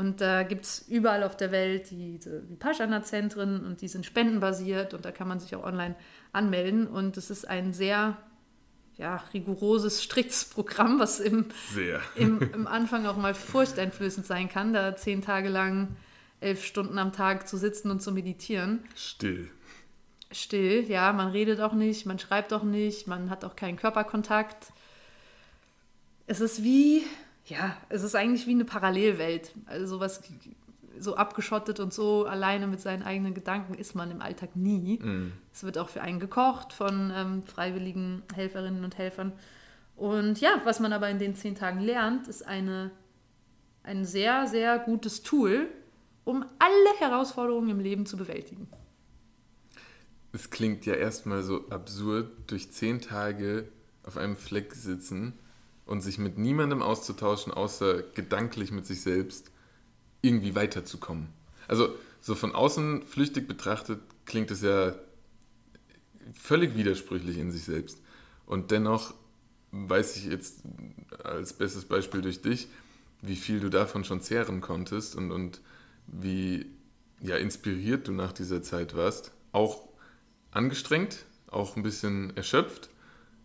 Und 0.00 0.22
da 0.22 0.44
gibt 0.44 0.64
es 0.64 0.88
überall 0.88 1.22
auf 1.22 1.36
der 1.36 1.52
Welt 1.52 1.90
diese 1.90 2.48
Vipassana-Zentren 2.48 3.66
und 3.66 3.82
die 3.82 3.88
sind 3.88 4.06
spendenbasiert 4.06 4.94
und 4.94 5.04
da 5.04 5.12
kann 5.12 5.28
man 5.28 5.40
sich 5.40 5.54
auch 5.54 5.62
online 5.62 5.94
anmelden. 6.32 6.86
Und 6.86 7.18
es 7.18 7.28
ist 7.28 7.46
ein 7.46 7.74
sehr 7.74 8.16
ja, 8.96 9.22
rigoroses, 9.34 10.02
striktes 10.02 10.46
Programm, 10.46 10.98
was 10.98 11.20
im, 11.20 11.50
im, 12.16 12.40
im 12.40 12.66
Anfang 12.66 13.04
auch 13.04 13.18
mal 13.18 13.34
furchteinflößend 13.34 14.24
sein 14.24 14.48
kann, 14.48 14.72
da 14.72 14.96
zehn 14.96 15.20
Tage 15.20 15.50
lang 15.50 15.96
elf 16.40 16.64
Stunden 16.64 16.98
am 16.98 17.12
Tag 17.12 17.46
zu 17.46 17.58
sitzen 17.58 17.90
und 17.90 18.00
zu 18.00 18.10
meditieren. 18.10 18.82
Still. 18.96 19.50
Still, 20.32 20.88
ja, 20.88 21.12
man 21.12 21.28
redet 21.28 21.60
auch 21.60 21.74
nicht, 21.74 22.06
man 22.06 22.18
schreibt 22.18 22.54
auch 22.54 22.62
nicht, 22.62 23.06
man 23.06 23.28
hat 23.28 23.44
auch 23.44 23.54
keinen 23.54 23.76
Körperkontakt. 23.76 24.72
Es 26.26 26.40
ist 26.40 26.64
wie, 26.64 27.02
ja, 27.50 27.76
es 27.88 28.02
ist 28.02 28.14
eigentlich 28.14 28.46
wie 28.46 28.52
eine 28.52 28.64
Parallelwelt. 28.64 29.52
Also 29.66 29.86
sowas 29.86 30.22
so 30.98 31.16
abgeschottet 31.16 31.80
und 31.80 31.92
so 31.92 32.26
alleine 32.26 32.66
mit 32.66 32.80
seinen 32.80 33.02
eigenen 33.02 33.34
Gedanken 33.34 33.74
ist 33.74 33.94
man 33.94 34.10
im 34.10 34.20
Alltag 34.20 34.54
nie. 34.54 34.98
Mm. 34.98 35.32
Es 35.52 35.64
wird 35.64 35.78
auch 35.78 35.88
für 35.88 36.02
einen 36.02 36.20
gekocht 36.20 36.72
von 36.72 37.12
ähm, 37.14 37.42
freiwilligen 37.44 38.22
Helferinnen 38.34 38.84
und 38.84 38.98
Helfern. 38.98 39.32
Und 39.96 40.40
ja, 40.40 40.60
was 40.64 40.80
man 40.80 40.92
aber 40.92 41.10
in 41.10 41.18
den 41.18 41.34
zehn 41.34 41.54
Tagen 41.54 41.80
lernt, 41.80 42.28
ist 42.28 42.46
eine, 42.46 42.90
ein 43.82 44.04
sehr, 44.04 44.46
sehr 44.46 44.78
gutes 44.78 45.22
Tool, 45.22 45.68
um 46.24 46.44
alle 46.58 46.98
Herausforderungen 46.98 47.70
im 47.70 47.80
Leben 47.80 48.06
zu 48.06 48.16
bewältigen. 48.16 48.68
Es 50.32 50.50
klingt 50.50 50.86
ja 50.86 50.94
erstmal 50.94 51.42
so 51.42 51.68
absurd, 51.70 52.30
durch 52.46 52.70
zehn 52.70 53.00
Tage 53.00 53.68
auf 54.04 54.16
einem 54.16 54.36
Fleck 54.36 54.74
sitzen 54.74 55.34
und 55.90 56.02
sich 56.02 56.18
mit 56.18 56.38
niemandem 56.38 56.82
auszutauschen, 56.82 57.52
außer 57.52 58.02
gedanklich 58.14 58.70
mit 58.70 58.86
sich 58.86 59.02
selbst 59.02 59.50
irgendwie 60.22 60.54
weiterzukommen. 60.54 61.28
Also 61.66 61.96
so 62.20 62.36
von 62.36 62.54
außen 62.54 63.02
flüchtig 63.02 63.48
betrachtet 63.48 64.00
klingt 64.24 64.52
es 64.52 64.62
ja 64.62 64.94
völlig 66.32 66.76
widersprüchlich 66.76 67.38
in 67.38 67.50
sich 67.50 67.64
selbst. 67.64 68.00
Und 68.46 68.70
dennoch 68.70 69.14
weiß 69.72 70.16
ich 70.16 70.26
jetzt 70.26 70.62
als 71.24 71.54
bestes 71.54 71.86
Beispiel 71.86 72.22
durch 72.22 72.40
dich, 72.40 72.68
wie 73.20 73.36
viel 73.36 73.58
du 73.58 73.68
davon 73.68 74.04
schon 74.04 74.20
zehren 74.20 74.60
konntest 74.60 75.16
und, 75.16 75.32
und 75.32 75.60
wie 76.06 76.66
ja, 77.20 77.36
inspiriert 77.36 78.06
du 78.06 78.12
nach 78.12 78.32
dieser 78.32 78.62
Zeit 78.62 78.94
warst. 78.94 79.32
Auch 79.50 79.88
angestrengt, 80.52 81.24
auch 81.48 81.74
ein 81.76 81.82
bisschen 81.82 82.36
erschöpft. 82.36 82.89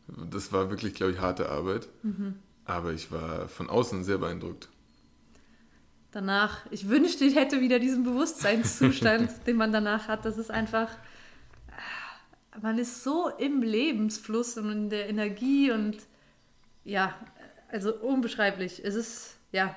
Das 0.07 0.51
war 0.51 0.69
wirklich, 0.69 0.93
glaube 0.93 1.13
ich, 1.13 1.19
harte 1.19 1.49
Arbeit. 1.49 1.87
Mhm. 2.03 2.35
Aber 2.65 2.93
ich 2.93 3.11
war 3.11 3.47
von 3.47 3.69
außen 3.69 4.03
sehr 4.03 4.17
beeindruckt 4.17 4.69
danach, 6.15 6.65
ich 6.71 6.87
wünschte, 6.87 7.25
ich 7.25 7.35
hätte 7.35 7.59
wieder 7.59 7.77
diesen 7.77 8.05
Bewusstseinszustand, 8.05 9.31
den 9.47 9.57
man 9.57 9.73
danach 9.73 10.07
hat. 10.07 10.23
Das 10.23 10.37
ist 10.37 10.49
einfach, 10.49 10.89
man 12.61 12.79
ist 12.79 13.03
so 13.03 13.29
im 13.37 13.61
Lebensfluss 13.61 14.57
und 14.57 14.71
in 14.71 14.89
der 14.89 15.09
Energie 15.09 15.71
und 15.71 15.97
ja, 16.85 17.13
also 17.69 17.93
unbeschreiblich. 17.93 18.83
Es 18.83 18.95
ist, 18.95 19.35
ja, 19.51 19.75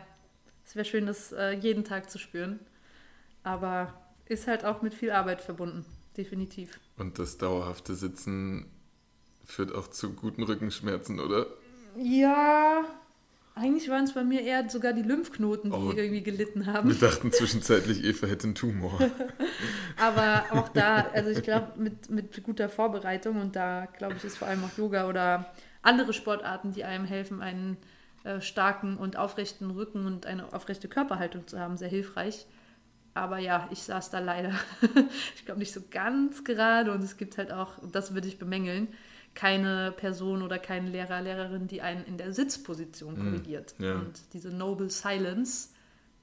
es 0.65 0.77
wäre 0.77 0.85
schön, 0.85 1.07
das 1.07 1.33
äh, 1.33 1.53
jeden 1.53 1.83
Tag 1.83 2.09
zu 2.09 2.19
spüren. 2.19 2.61
Aber 3.43 3.93
ist 4.27 4.47
halt 4.47 4.65
auch 4.65 4.81
mit 4.81 4.95
viel 4.95 5.11
Arbeit 5.11 5.41
verbunden, 5.41 5.85
definitiv. 6.17 6.79
Und 6.97 7.19
das 7.19 7.39
dauerhafte 7.39 7.95
Sitzen 7.97 8.67
führt 9.49 9.75
auch 9.75 9.89
zu 9.89 10.13
guten 10.13 10.43
Rückenschmerzen, 10.43 11.19
oder? 11.19 11.47
Ja, 11.97 12.85
eigentlich 13.55 13.89
waren 13.89 14.05
es 14.05 14.13
bei 14.13 14.23
mir 14.23 14.43
eher 14.43 14.69
sogar 14.69 14.93
die 14.93 15.03
Lymphknoten, 15.03 15.71
die 15.71 15.77
oh, 15.77 15.93
irgendwie 15.97 16.23
gelitten 16.23 16.67
haben. 16.67 16.89
Wir 16.91 17.09
dachten 17.09 17.33
zwischenzeitlich, 17.33 18.05
Eva 18.05 18.27
hätte 18.27 18.45
einen 18.45 18.55
Tumor. 18.55 19.01
Aber 19.97 20.45
auch 20.51 20.69
da, 20.69 21.07
also 21.13 21.31
ich 21.31 21.43
glaube, 21.43 21.73
mit, 21.77 22.11
mit 22.11 22.43
guter 22.45 22.69
Vorbereitung 22.69 23.41
und 23.41 23.57
da, 23.57 23.87
glaube 23.87 24.15
ich, 24.19 24.25
ist 24.25 24.37
vor 24.37 24.47
allem 24.47 24.63
auch 24.63 24.79
Yoga 24.79 25.09
oder 25.09 25.51
andere 25.83 26.13
Sportarten, 26.13 26.73
die 26.73 26.85
einem 26.85 27.07
helfen, 27.07 27.41
einen 27.41 27.79
äh, 28.25 28.41
starken 28.41 28.97
und 28.99 29.17
aufrechten 29.17 29.71
Rücken 29.71 30.07
und 30.07 30.27
eine 30.27 30.53
aufrechte 30.53 30.89
Körperhaltung 30.89 31.47
zu 31.49 31.59
haben, 31.59 31.77
sehr 31.79 31.89
hilfreich. 31.89 32.47
Aber 33.15 33.39
ja, 33.39 33.67
ich 33.73 33.83
saß 33.83 34.11
da 34.11 34.21
leider, 34.21 34.53
ich 35.35 35.45
glaube, 35.47 35.59
nicht 35.59 35.73
so 35.73 35.81
ganz 35.91 36.45
gerade 36.45 36.93
und 36.93 37.03
es 37.03 37.17
gibt 37.17 37.39
halt 37.39 37.51
auch, 37.51 37.73
das 37.91 38.15
würde 38.15 38.29
ich 38.29 38.39
bemängeln, 38.39 38.89
keine 39.39 39.93
Person 39.93 40.43
oder 40.43 40.59
kein 40.59 40.89
Lehrer, 40.89 41.23
Lehrerin, 41.23 41.69
die 41.69 41.81
einen 41.81 42.05
in 42.07 42.19
der 42.19 42.33
Sitzposition 42.33 43.17
hm, 43.17 43.25
korrigiert. 43.25 43.77
Ja. 43.79 43.95
Und 43.95 44.21
diese 44.33 44.49
Noble 44.49 44.91
Silence, 44.91 45.69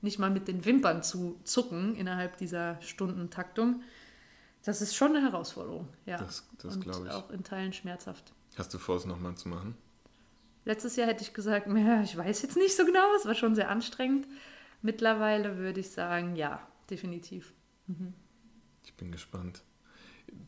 nicht 0.01 0.19
mal 0.19 0.29
mit 0.29 0.49
den 0.49 0.65
Wimpern 0.65 1.01
zu 1.01 1.39
zucken 1.45 1.95
innerhalb 1.95 2.35
dieser 2.35 2.77
Stundentaktung, 2.81 3.83
das 4.65 4.81
ist 4.81 4.97
schon 4.97 5.15
eine 5.15 5.21
Herausforderung. 5.21 5.87
Ja. 6.05 6.17
Das, 6.17 6.45
das 6.57 6.77
glaube 6.81 7.07
ich. 7.07 7.13
auch 7.13 7.29
in 7.29 7.45
Teilen 7.45 7.71
schmerzhaft. 7.71 8.33
Hast 8.57 8.73
du 8.73 8.79
vor, 8.79 8.97
es 8.97 9.05
nochmal 9.05 9.35
zu 9.35 9.47
machen? 9.47 9.77
Letztes 10.65 10.97
Jahr 10.97 11.07
hätte 11.07 11.23
ich 11.23 11.33
gesagt, 11.33 11.67
ja, 11.67 12.01
ich 12.01 12.17
weiß 12.17 12.41
jetzt 12.41 12.57
nicht 12.57 12.75
so 12.75 12.83
genau, 12.83 13.15
es 13.15 13.25
war 13.25 13.35
schon 13.35 13.55
sehr 13.55 13.69
anstrengend. 13.69 14.27
Mittlerweile 14.81 15.55
würde 15.55 15.79
ich 15.79 15.89
sagen, 15.89 16.35
ja, 16.35 16.67
definitiv. 16.89 17.53
Mhm. 17.87 18.13
Ich 18.83 18.93
bin 18.97 19.13
gespannt 19.13 19.63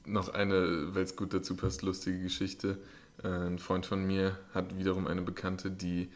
noch 0.05 0.29
eine, 0.29 0.95
weil 0.95 1.03
es 1.03 1.15
gut 1.15 1.33
dazu 1.33 1.55
passt, 1.55 1.81
lustige 1.81 2.19
Geschichte. 2.19 2.77
Äh, 3.23 3.27
ein 3.27 3.59
Freund 3.59 3.85
von 3.85 4.05
mir 4.05 4.37
hat 4.53 4.77
wiederum 4.77 5.07
eine 5.07 5.21
Bekannte, 5.21 5.69
die 5.71 6.09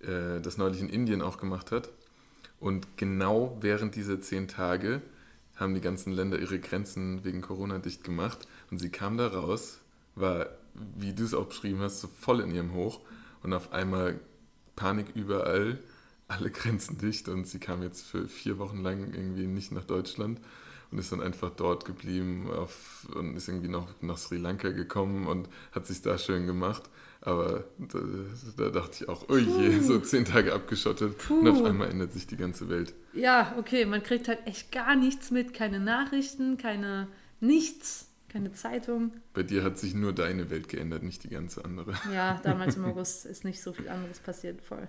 äh, 0.00 0.40
das 0.40 0.58
neulich 0.58 0.80
in 0.80 0.88
Indien 0.88 1.22
auch 1.22 1.38
gemacht 1.38 1.72
hat. 1.72 1.90
Und 2.58 2.96
genau 2.96 3.56
während 3.60 3.96
dieser 3.96 4.20
zehn 4.20 4.48
Tage 4.48 5.00
haben 5.56 5.74
die 5.74 5.80
ganzen 5.80 6.12
Länder 6.12 6.38
ihre 6.38 6.58
Grenzen 6.58 7.24
wegen 7.24 7.40
Corona 7.40 7.78
dicht 7.78 8.04
gemacht. 8.04 8.46
Und 8.70 8.78
sie 8.78 8.90
kam 8.90 9.16
da 9.16 9.28
raus, 9.28 9.78
war, 10.14 10.48
wie 10.74 11.14
du 11.14 11.24
es 11.24 11.34
auch 11.34 11.46
beschrieben 11.46 11.80
hast, 11.80 12.00
so 12.00 12.08
voll 12.08 12.40
in 12.40 12.54
ihrem 12.54 12.74
Hoch. 12.74 13.00
Und 13.42 13.52
auf 13.52 13.72
einmal 13.72 14.20
Panik 14.76 15.06
überall, 15.14 15.78
alle 16.28 16.50
Grenzen 16.50 16.98
dicht. 16.98 17.28
Und 17.28 17.46
sie 17.46 17.58
kam 17.58 17.82
jetzt 17.82 18.02
für 18.02 18.28
vier 18.28 18.58
Wochen 18.58 18.82
lang 18.82 19.12
irgendwie 19.12 19.46
nicht 19.46 19.72
nach 19.72 19.84
Deutschland 19.84 20.40
und 20.90 20.98
ist 20.98 21.12
dann 21.12 21.20
einfach 21.20 21.50
dort 21.50 21.84
geblieben 21.84 22.50
auf, 22.50 23.06
und 23.14 23.36
ist 23.36 23.48
irgendwie 23.48 23.68
noch 23.68 23.88
nach 24.00 24.18
Sri 24.18 24.38
Lanka 24.38 24.70
gekommen 24.70 25.26
und 25.26 25.48
hat 25.72 25.86
sich 25.86 26.02
da 26.02 26.18
schön 26.18 26.46
gemacht. 26.46 26.82
Aber 27.22 27.64
da, 27.78 27.98
da 28.56 28.70
dachte 28.70 29.04
ich 29.04 29.08
auch, 29.08 29.26
oh 29.28 29.36
je, 29.36 29.78
so 29.80 29.98
zehn 30.00 30.24
Tage 30.24 30.54
abgeschottet 30.54 31.18
Puh. 31.18 31.40
und 31.40 31.48
auf 31.48 31.62
einmal 31.62 31.90
ändert 31.90 32.12
sich 32.12 32.26
die 32.26 32.36
ganze 32.36 32.68
Welt. 32.70 32.94
Ja, 33.12 33.54
okay, 33.58 33.84
man 33.84 34.02
kriegt 34.02 34.26
halt 34.26 34.46
echt 34.46 34.72
gar 34.72 34.96
nichts 34.96 35.30
mit, 35.30 35.52
keine 35.52 35.80
Nachrichten, 35.80 36.56
keine 36.56 37.08
nichts, 37.40 38.08
keine 38.30 38.52
Zeitung. 38.52 39.12
Bei 39.34 39.42
dir 39.42 39.62
hat 39.62 39.78
sich 39.78 39.94
nur 39.94 40.14
deine 40.14 40.50
Welt 40.50 40.68
geändert, 40.68 41.02
nicht 41.02 41.22
die 41.24 41.28
ganze 41.28 41.64
andere. 41.64 41.92
Ja, 42.12 42.40
damals 42.42 42.76
im 42.76 42.84
August 42.86 43.26
ist 43.26 43.44
nicht 43.44 43.62
so 43.62 43.74
viel 43.74 43.88
anderes 43.88 44.18
passiert, 44.18 44.62
voll. 44.62 44.88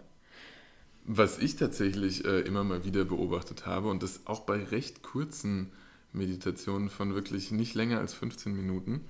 Was 1.04 1.38
ich 1.40 1.58
tatsächlich 1.58 2.24
äh, 2.26 2.42
immer 2.42 2.64
mal 2.64 2.86
wieder 2.86 3.04
beobachtet 3.04 3.66
habe 3.66 3.90
und 3.90 4.04
das 4.04 4.22
auch 4.26 4.42
bei 4.42 4.64
recht 4.64 5.02
kurzen 5.04 5.72
Meditationen 6.14 6.90
von 6.90 7.14
wirklich 7.16 7.52
nicht 7.52 7.76
länger 7.76 8.00
als 8.00 8.14
15 8.14 8.56
Minuten, 8.56 9.06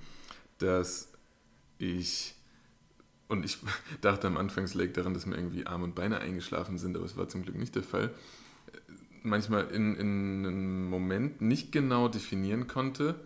dass 0.58 1.12
ich, 1.78 2.34
und 3.28 3.44
ich 3.44 3.58
dachte 4.00 4.26
am 4.26 4.36
Anfang, 4.36 4.64
es 4.64 4.74
lag 4.74 4.92
daran, 4.92 5.14
dass 5.14 5.26
mir 5.26 5.36
irgendwie 5.36 5.66
Arme 5.66 5.84
und 5.84 5.94
Beine 5.94 6.18
eingeschlafen 6.20 6.78
sind, 6.78 6.96
aber 6.96 7.06
es 7.06 7.16
war 7.16 7.28
zum 7.28 7.42
Glück 7.42 7.56
nicht 7.56 7.74
der 7.74 7.82
Fall, 7.82 8.12
manchmal 9.22 9.68
in, 9.68 9.94
in 9.96 10.46
einem 10.46 10.90
Moment 10.90 11.40
nicht 11.40 11.72
genau 11.72 12.08
definieren 12.08 12.66
konnte, 12.66 13.20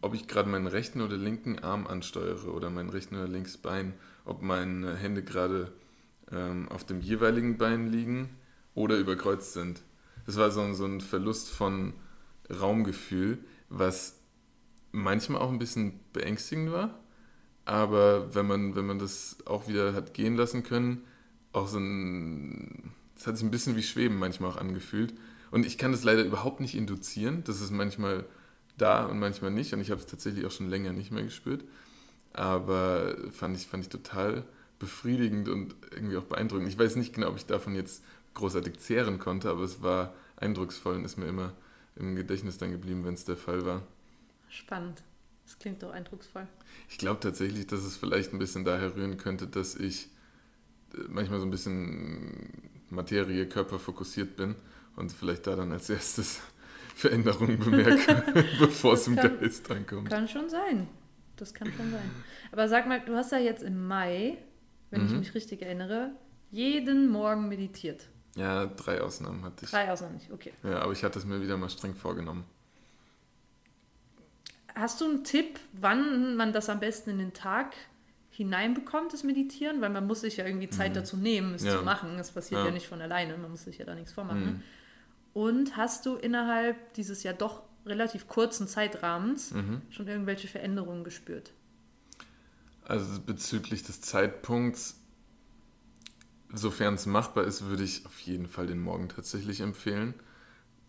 ob 0.00 0.14
ich 0.14 0.26
gerade 0.26 0.48
meinen 0.48 0.66
rechten 0.66 1.00
oder 1.00 1.16
linken 1.16 1.58
Arm 1.60 1.86
ansteuere 1.86 2.52
oder 2.52 2.70
meinen 2.70 2.90
rechten 2.90 3.14
oder 3.16 3.28
links 3.28 3.56
Bein, 3.56 3.94
ob 4.24 4.42
meine 4.42 4.96
Hände 4.96 5.22
gerade 5.22 5.72
ähm, 6.30 6.68
auf 6.68 6.84
dem 6.84 7.00
jeweiligen 7.00 7.58
Bein 7.58 7.90
liegen 7.90 8.30
oder 8.74 8.96
überkreuzt 8.96 9.52
sind. 9.52 9.82
Das 10.26 10.36
war 10.36 10.50
so, 10.50 10.72
so 10.72 10.84
ein 10.84 11.00
Verlust 11.00 11.50
von 11.50 11.94
Raumgefühl, 12.50 13.38
was 13.68 14.18
manchmal 14.92 15.40
auch 15.40 15.50
ein 15.50 15.58
bisschen 15.58 16.00
beängstigend 16.12 16.72
war. 16.72 16.98
Aber 17.64 18.34
wenn 18.34 18.46
man, 18.46 18.74
wenn 18.76 18.86
man 18.86 18.98
das 18.98 19.38
auch 19.46 19.68
wieder 19.68 19.94
hat 19.94 20.14
gehen 20.14 20.36
lassen 20.36 20.62
können, 20.62 21.02
auch 21.52 21.68
so 21.68 21.78
ein. 21.78 22.92
Es 23.16 23.26
hat 23.26 23.36
sich 23.36 23.46
ein 23.46 23.50
bisschen 23.50 23.76
wie 23.76 23.82
Schweben 23.82 24.18
manchmal 24.18 24.50
auch 24.50 24.56
angefühlt. 24.56 25.14
Und 25.50 25.66
ich 25.66 25.78
kann 25.78 25.92
das 25.92 26.02
leider 26.02 26.24
überhaupt 26.24 26.60
nicht 26.60 26.74
induzieren. 26.74 27.44
Das 27.44 27.60
ist 27.60 27.70
manchmal 27.70 28.24
da 28.78 29.04
und 29.04 29.18
manchmal 29.18 29.50
nicht. 29.50 29.72
Und 29.74 29.80
ich 29.80 29.90
habe 29.90 30.00
es 30.00 30.06
tatsächlich 30.06 30.44
auch 30.46 30.50
schon 30.50 30.70
länger 30.70 30.92
nicht 30.92 31.12
mehr 31.12 31.22
gespürt. 31.22 31.64
Aber 32.32 33.16
fand 33.30 33.56
ich, 33.56 33.66
fand 33.66 33.84
ich 33.84 33.90
total 33.90 34.44
befriedigend 34.78 35.48
und 35.48 35.76
irgendwie 35.92 36.16
auch 36.16 36.24
beeindruckend. 36.24 36.68
Ich 36.68 36.78
weiß 36.78 36.96
nicht 36.96 37.14
genau, 37.14 37.28
ob 37.28 37.36
ich 37.36 37.46
davon 37.46 37.74
jetzt 37.74 38.02
großartig 38.34 38.78
zehren 38.78 39.18
konnte, 39.18 39.50
aber 39.50 39.62
es 39.62 39.82
war 39.82 40.14
eindrucksvoll 40.36 40.96
und 40.96 41.04
ist 41.04 41.18
mir 41.18 41.26
immer 41.26 41.52
im 41.96 42.16
Gedächtnis 42.16 42.58
dann 42.58 42.70
geblieben, 42.72 43.04
wenn 43.04 43.14
es 43.14 43.24
der 43.24 43.36
Fall 43.36 43.64
war. 43.64 43.82
Spannend. 44.48 45.02
Das 45.44 45.58
klingt 45.58 45.82
doch 45.82 45.90
eindrucksvoll. 45.90 46.46
Ich 46.88 46.98
glaube 46.98 47.20
tatsächlich, 47.20 47.66
dass 47.66 47.80
es 47.80 47.96
vielleicht 47.96 48.32
ein 48.32 48.38
bisschen 48.38 48.64
daher 48.64 48.94
rühren 48.96 49.16
könnte, 49.16 49.46
dass 49.46 49.74
ich 49.74 50.08
äh, 50.94 50.98
manchmal 51.08 51.40
so 51.40 51.46
ein 51.46 51.50
bisschen 51.50 52.70
Materie, 52.90 53.46
Körper 53.46 53.78
fokussiert 53.78 54.36
bin 54.36 54.54
und 54.96 55.12
vielleicht 55.12 55.46
da 55.46 55.56
dann 55.56 55.72
als 55.72 55.90
erstes 55.90 56.40
Veränderungen 56.94 57.58
bemerke, 57.58 58.44
bevor 58.58 58.94
es 58.94 59.06
im 59.06 59.16
Geist 59.16 59.70
ankommt. 59.70 60.08
Kann 60.08 60.28
schon 60.28 60.48
sein. 60.48 60.88
Das 61.36 61.52
kann 61.54 61.72
schon 61.72 61.90
sein. 61.90 62.10
Aber 62.52 62.68
sag 62.68 62.86
mal, 62.86 63.00
du 63.00 63.14
hast 63.16 63.32
ja 63.32 63.38
jetzt 63.38 63.62
im 63.62 63.86
Mai, 63.86 64.38
wenn 64.90 65.02
mhm. 65.02 65.06
ich 65.06 65.12
mich 65.12 65.34
richtig 65.34 65.62
erinnere, 65.62 66.12
jeden 66.50 67.08
Morgen 67.08 67.48
meditiert. 67.48 68.08
Ja, 68.34 68.66
drei 68.66 69.00
Ausnahmen 69.00 69.44
hatte 69.44 69.64
ich. 69.64 69.70
Drei 69.70 69.90
Ausnahmen 69.90 70.14
nicht, 70.14 70.30
okay. 70.30 70.52
Ja, 70.62 70.80
aber 70.80 70.92
ich 70.92 71.04
hatte 71.04 71.18
es 71.18 71.24
mir 71.24 71.42
wieder 71.42 71.56
mal 71.56 71.68
streng 71.68 71.94
vorgenommen. 71.94 72.44
Hast 74.74 75.00
du 75.00 75.04
einen 75.04 75.24
Tipp, 75.24 75.60
wann 75.72 76.36
man 76.36 76.52
das 76.52 76.70
am 76.70 76.80
besten 76.80 77.10
in 77.10 77.18
den 77.18 77.34
Tag 77.34 77.74
hineinbekommt, 78.30 79.12
das 79.12 79.22
Meditieren? 79.22 79.82
Weil 79.82 79.90
man 79.90 80.06
muss 80.06 80.22
sich 80.22 80.38
ja 80.38 80.46
irgendwie 80.46 80.70
Zeit 80.70 80.90
mhm. 80.92 80.94
dazu 80.94 81.16
nehmen, 81.18 81.54
es 81.54 81.62
ja. 81.62 81.76
zu 81.76 81.84
machen. 81.84 82.18
Es 82.18 82.30
passiert 82.30 82.60
ja. 82.60 82.66
ja. 82.68 82.72
nicht 82.72 82.88
von 82.88 83.02
alleine, 83.02 83.36
man 83.36 83.50
muss 83.50 83.64
sich 83.64 83.78
ja 83.78 83.84
da 83.84 83.94
nichts 83.94 84.12
vormachen. 84.12 84.44
Mhm. 84.44 84.62
Und 85.34 85.76
hast 85.76 86.06
du 86.06 86.16
innerhalb 86.16 86.94
dieses 86.94 87.22
ja 87.22 87.34
doch 87.34 87.62
relativ 87.84 88.28
kurzen 88.28 88.66
Zeitrahmens 88.66 89.52
mhm. 89.52 89.82
schon 89.90 90.08
irgendwelche 90.08 90.48
Veränderungen 90.48 91.04
gespürt? 91.04 91.52
Also 92.84 93.20
bezüglich 93.20 93.82
des 93.82 94.00
Zeitpunkts, 94.00 95.01
sofern 96.54 96.94
es 96.94 97.06
machbar 97.06 97.44
ist, 97.44 97.66
würde 97.66 97.84
ich 97.84 98.04
auf 98.06 98.18
jeden 98.20 98.46
Fall 98.46 98.66
den 98.66 98.80
Morgen 98.80 99.08
tatsächlich 99.08 99.60
empfehlen, 99.60 100.14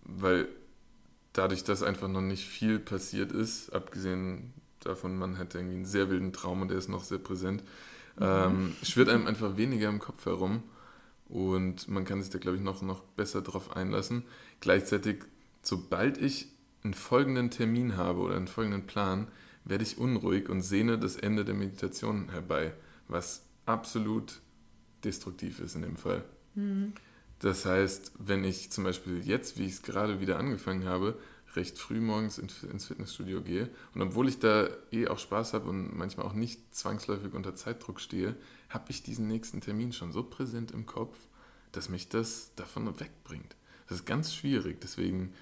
weil 0.04 0.48
dadurch, 1.32 1.64
dass 1.64 1.84
einfach 1.84 2.08
noch 2.08 2.22
nicht 2.22 2.46
viel 2.46 2.80
passiert 2.80 3.32
ist, 3.32 3.74
abgesehen 3.74 4.54
davon, 4.82 5.18
man 5.18 5.36
hätte 5.36 5.58
irgendwie 5.58 5.78
einen 5.78 5.86
sehr 5.86 6.10
wilden 6.10 6.34
Traum 6.34 6.62
und 6.62 6.70
der 6.70 6.78
ist 6.78 6.90
noch 6.90 7.04
sehr 7.04 7.18
präsent, 7.18 7.64
mhm. 8.18 8.24
ähm, 8.24 8.76
schwirrt 8.84 9.10
einem 9.10 9.28
einfach 9.28 9.58
weniger 9.58 9.90
im 9.90 10.00
Kopf 10.00 10.26
herum 10.26 10.64
und 11.30 11.88
man 11.88 12.06
kann 12.06 12.22
sich 12.22 12.32
da, 12.32 12.38
glaube 12.38 12.58
ich, 12.58 12.64
noch, 12.64 12.82
noch 12.82 13.02
besser 13.02 13.42
drauf 13.42 13.76
einlassen. 13.76 14.24
Gleichzeitig, 14.60 15.24
sobald 15.62 16.18
ich 16.18 16.48
einen 16.84 16.94
folgenden 16.94 17.50
Termin 17.50 17.96
habe 17.96 18.20
oder 18.20 18.36
einen 18.36 18.48
folgenden 18.48 18.86
Plan, 18.86 19.28
werde 19.66 19.84
ich 19.84 19.98
unruhig 19.98 20.50
und 20.50 20.62
sehne 20.62 21.00
das 21.00 21.16
Ende 21.16 21.46
der 21.46 21.56
Meditation 21.56 22.30
herbei, 22.30 22.74
was 23.08 23.46
absolut 23.66 24.42
destruktiv 25.04 25.60
ist 25.60 25.76
in 25.76 25.82
dem 25.82 25.98
Fall. 25.98 26.24
Mhm. 26.56 26.94
Das 27.40 27.66
heißt, 27.66 28.14
wenn 28.20 28.44
ich 28.44 28.72
zum 28.72 28.84
Beispiel 28.84 29.26
jetzt, 29.26 29.58
wie 29.58 29.66
ich 29.66 29.74
es 29.74 29.82
gerade 29.82 30.20
wieder 30.22 30.38
angefangen 30.38 30.86
habe, 30.86 31.18
recht 31.56 31.78
früh 31.78 32.00
morgens 32.00 32.38
ins 32.38 32.86
Fitnessstudio 32.86 33.42
gehe 33.42 33.70
und 33.94 34.02
obwohl 34.02 34.28
ich 34.28 34.40
da 34.40 34.70
eh 34.92 35.08
auch 35.08 35.20
Spaß 35.20 35.54
habe 35.54 35.70
und 35.70 35.96
manchmal 35.96 36.26
auch 36.26 36.34
nicht 36.34 36.74
zwangsläufig 36.74 37.34
unter 37.34 37.54
Zeitdruck 37.54 38.00
stehe, 38.00 38.36
habe 38.70 38.86
ich 38.90 39.04
diesen 39.04 39.28
nächsten 39.28 39.62
Termin 39.62 39.94
schon 39.94 40.12
so 40.12 40.24
präsent 40.24 40.72
im 40.72 40.86
Kopf, 40.86 41.18
dass 41.72 41.90
mich 41.90 42.10
das 42.10 42.52
davon 42.56 42.88
wegbringt. 43.00 43.56
Das 43.88 44.00
ist 44.00 44.06
ganz 44.06 44.34
schwierig, 44.34 44.80
deswegen 44.82 45.34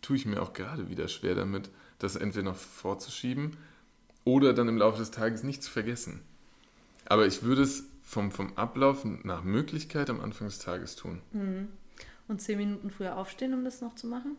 tue 0.00 0.16
ich 0.16 0.26
mir 0.26 0.42
auch 0.42 0.52
gerade 0.52 0.88
wieder 0.88 1.08
schwer 1.08 1.34
damit, 1.34 1.70
das 1.98 2.16
entweder 2.16 2.44
noch 2.44 2.56
vorzuschieben 2.56 3.56
oder 4.24 4.52
dann 4.52 4.68
im 4.68 4.76
Laufe 4.76 4.98
des 4.98 5.10
Tages 5.10 5.42
nicht 5.42 5.62
zu 5.62 5.70
vergessen. 5.70 6.20
Aber 7.06 7.26
ich 7.26 7.42
würde 7.42 7.62
es 7.62 7.84
vom, 8.02 8.30
vom 8.32 8.56
Ablauf 8.56 9.04
nach 9.04 9.42
Möglichkeit 9.44 10.10
am 10.10 10.20
Anfang 10.20 10.48
des 10.48 10.58
Tages 10.58 10.96
tun. 10.96 11.22
Mhm. 11.32 11.68
Und 12.28 12.40
zehn 12.40 12.58
Minuten 12.58 12.90
früher 12.90 13.16
aufstehen, 13.16 13.54
um 13.54 13.64
das 13.64 13.80
noch 13.80 13.94
zu 13.94 14.06
machen? 14.06 14.36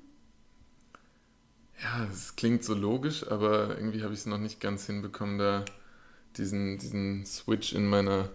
Ja, 1.82 2.08
es 2.12 2.36
klingt 2.36 2.63
so 2.63 2.73
logisch, 2.73 3.28
aber 3.28 3.78
irgendwie 3.78 4.04
habe 4.04 4.13
ich 4.13 4.21
es 4.21 4.26
noch 4.26 4.38
nicht 4.38 4.60
ganz 4.60 4.86
hinbekommen, 4.86 5.38
da 5.38 5.65
diesen, 6.38 6.78
diesen 6.78 7.26
Switch 7.26 7.73
in 7.73 7.88
meiner 7.88 8.30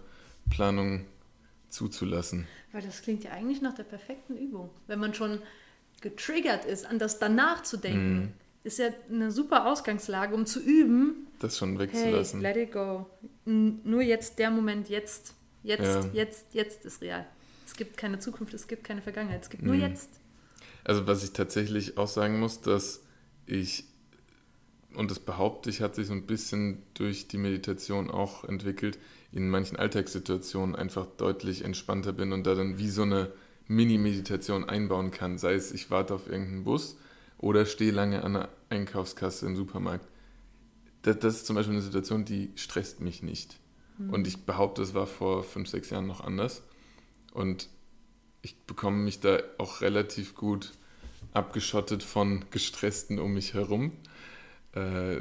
Planung 0.49 1.05
zuzulassen. 1.69 2.47
Weil 2.71 2.81
das 2.81 3.01
klingt 3.01 3.23
ja 3.23 3.31
eigentlich 3.31 3.61
nach 3.61 3.73
der 3.73 3.83
perfekten 3.83 4.37
Übung. 4.37 4.69
Wenn 4.87 4.99
man 4.99 5.13
schon 5.13 5.41
getriggert 6.01 6.65
ist, 6.65 6.85
an 6.85 6.99
das 6.99 7.19
danach 7.19 7.63
zu 7.63 7.77
denken, 7.77 8.19
mm. 8.19 8.33
Ist 8.63 8.79
ja 8.79 8.89
eine 9.09 9.31
super 9.31 9.65
Ausgangslage, 9.65 10.35
um 10.35 10.45
zu 10.45 10.59
üben. 10.59 11.27
Das 11.39 11.57
schon 11.57 11.79
wegzulassen. 11.79 12.41
Hey, 12.41 12.53
let 12.53 12.67
it 12.67 12.73
go. 12.73 13.09
Nur 13.45 14.01
jetzt, 14.01 14.39
der 14.39 14.51
Moment, 14.51 14.89
jetzt. 14.89 15.33
Jetzt, 15.63 15.81
ja. 15.81 16.09
jetzt, 16.13 16.53
jetzt 16.53 16.85
ist 16.85 17.01
real. 17.01 17.25
Es 17.65 17.75
gibt 17.75 17.97
keine 17.97 18.19
Zukunft, 18.19 18.53
es 18.53 18.67
gibt 18.67 18.83
keine 18.83 19.01
Vergangenheit, 19.01 19.43
es 19.43 19.49
gibt 19.49 19.63
nur 19.63 19.75
mm. 19.75 19.81
jetzt. 19.81 20.09
Also 20.83 21.05
was 21.05 21.23
ich 21.23 21.33
tatsächlich 21.33 21.97
auch 21.97 22.07
sagen 22.07 22.39
muss, 22.39 22.61
dass 22.61 23.03
ich, 23.45 23.83
und 24.95 25.11
das 25.11 25.19
behaupte 25.19 25.69
ich, 25.69 25.81
hat 25.81 25.95
sich 25.95 26.07
so 26.07 26.13
ein 26.13 26.25
bisschen 26.25 26.83
durch 26.93 27.27
die 27.27 27.37
Meditation 27.37 28.09
auch 28.09 28.43
entwickelt, 28.43 28.97
in 29.31 29.49
manchen 29.49 29.77
Alltagssituationen 29.77 30.75
einfach 30.75 31.05
deutlich 31.17 31.63
entspannter 31.63 32.13
bin 32.13 32.31
und 32.31 32.47
da 32.47 32.55
dann 32.55 32.77
wie 32.77 32.89
so 32.89 33.03
eine 33.03 33.31
Mini-Meditation 33.67 34.67
einbauen 34.67 35.11
kann. 35.11 35.37
Sei 35.37 35.53
es, 35.53 35.71
ich 35.71 35.91
warte 35.91 36.15
auf 36.15 36.27
irgendeinen 36.27 36.63
Bus 36.63 36.97
oder 37.39 37.65
stehe 37.65 37.91
lange 37.91 38.23
an 38.23 38.33
der 38.33 38.49
Einkaufskasse 38.69 39.45
im 39.47 39.55
Supermarkt. 39.55 40.07
Das, 41.01 41.17
das 41.19 41.35
ist 41.37 41.45
zum 41.45 41.55
Beispiel 41.55 41.73
eine 41.73 41.81
Situation, 41.81 42.25
die 42.25 42.51
stresst 42.55 42.99
mich 42.99 43.23
nicht. 43.23 43.57
Mhm. 43.97 44.11
Und 44.11 44.27
ich 44.27 44.45
behaupte, 44.45 44.81
es 44.81 44.93
war 44.93 45.07
vor 45.07 45.43
fünf, 45.43 45.69
sechs 45.69 45.89
Jahren 45.89 46.05
noch 46.05 46.21
anders. 46.21 46.61
Und 47.33 47.69
ich 48.41 48.57
bekomme 48.63 48.97
mich 48.97 49.19
da 49.19 49.39
auch 49.57 49.81
relativ 49.81 50.35
gut 50.35 50.73
abgeschottet 51.33 52.03
von 52.03 52.45
Gestressten 52.51 53.19
um 53.19 53.33
mich 53.33 53.53
herum. 53.53 53.93
Äh, 54.75 55.19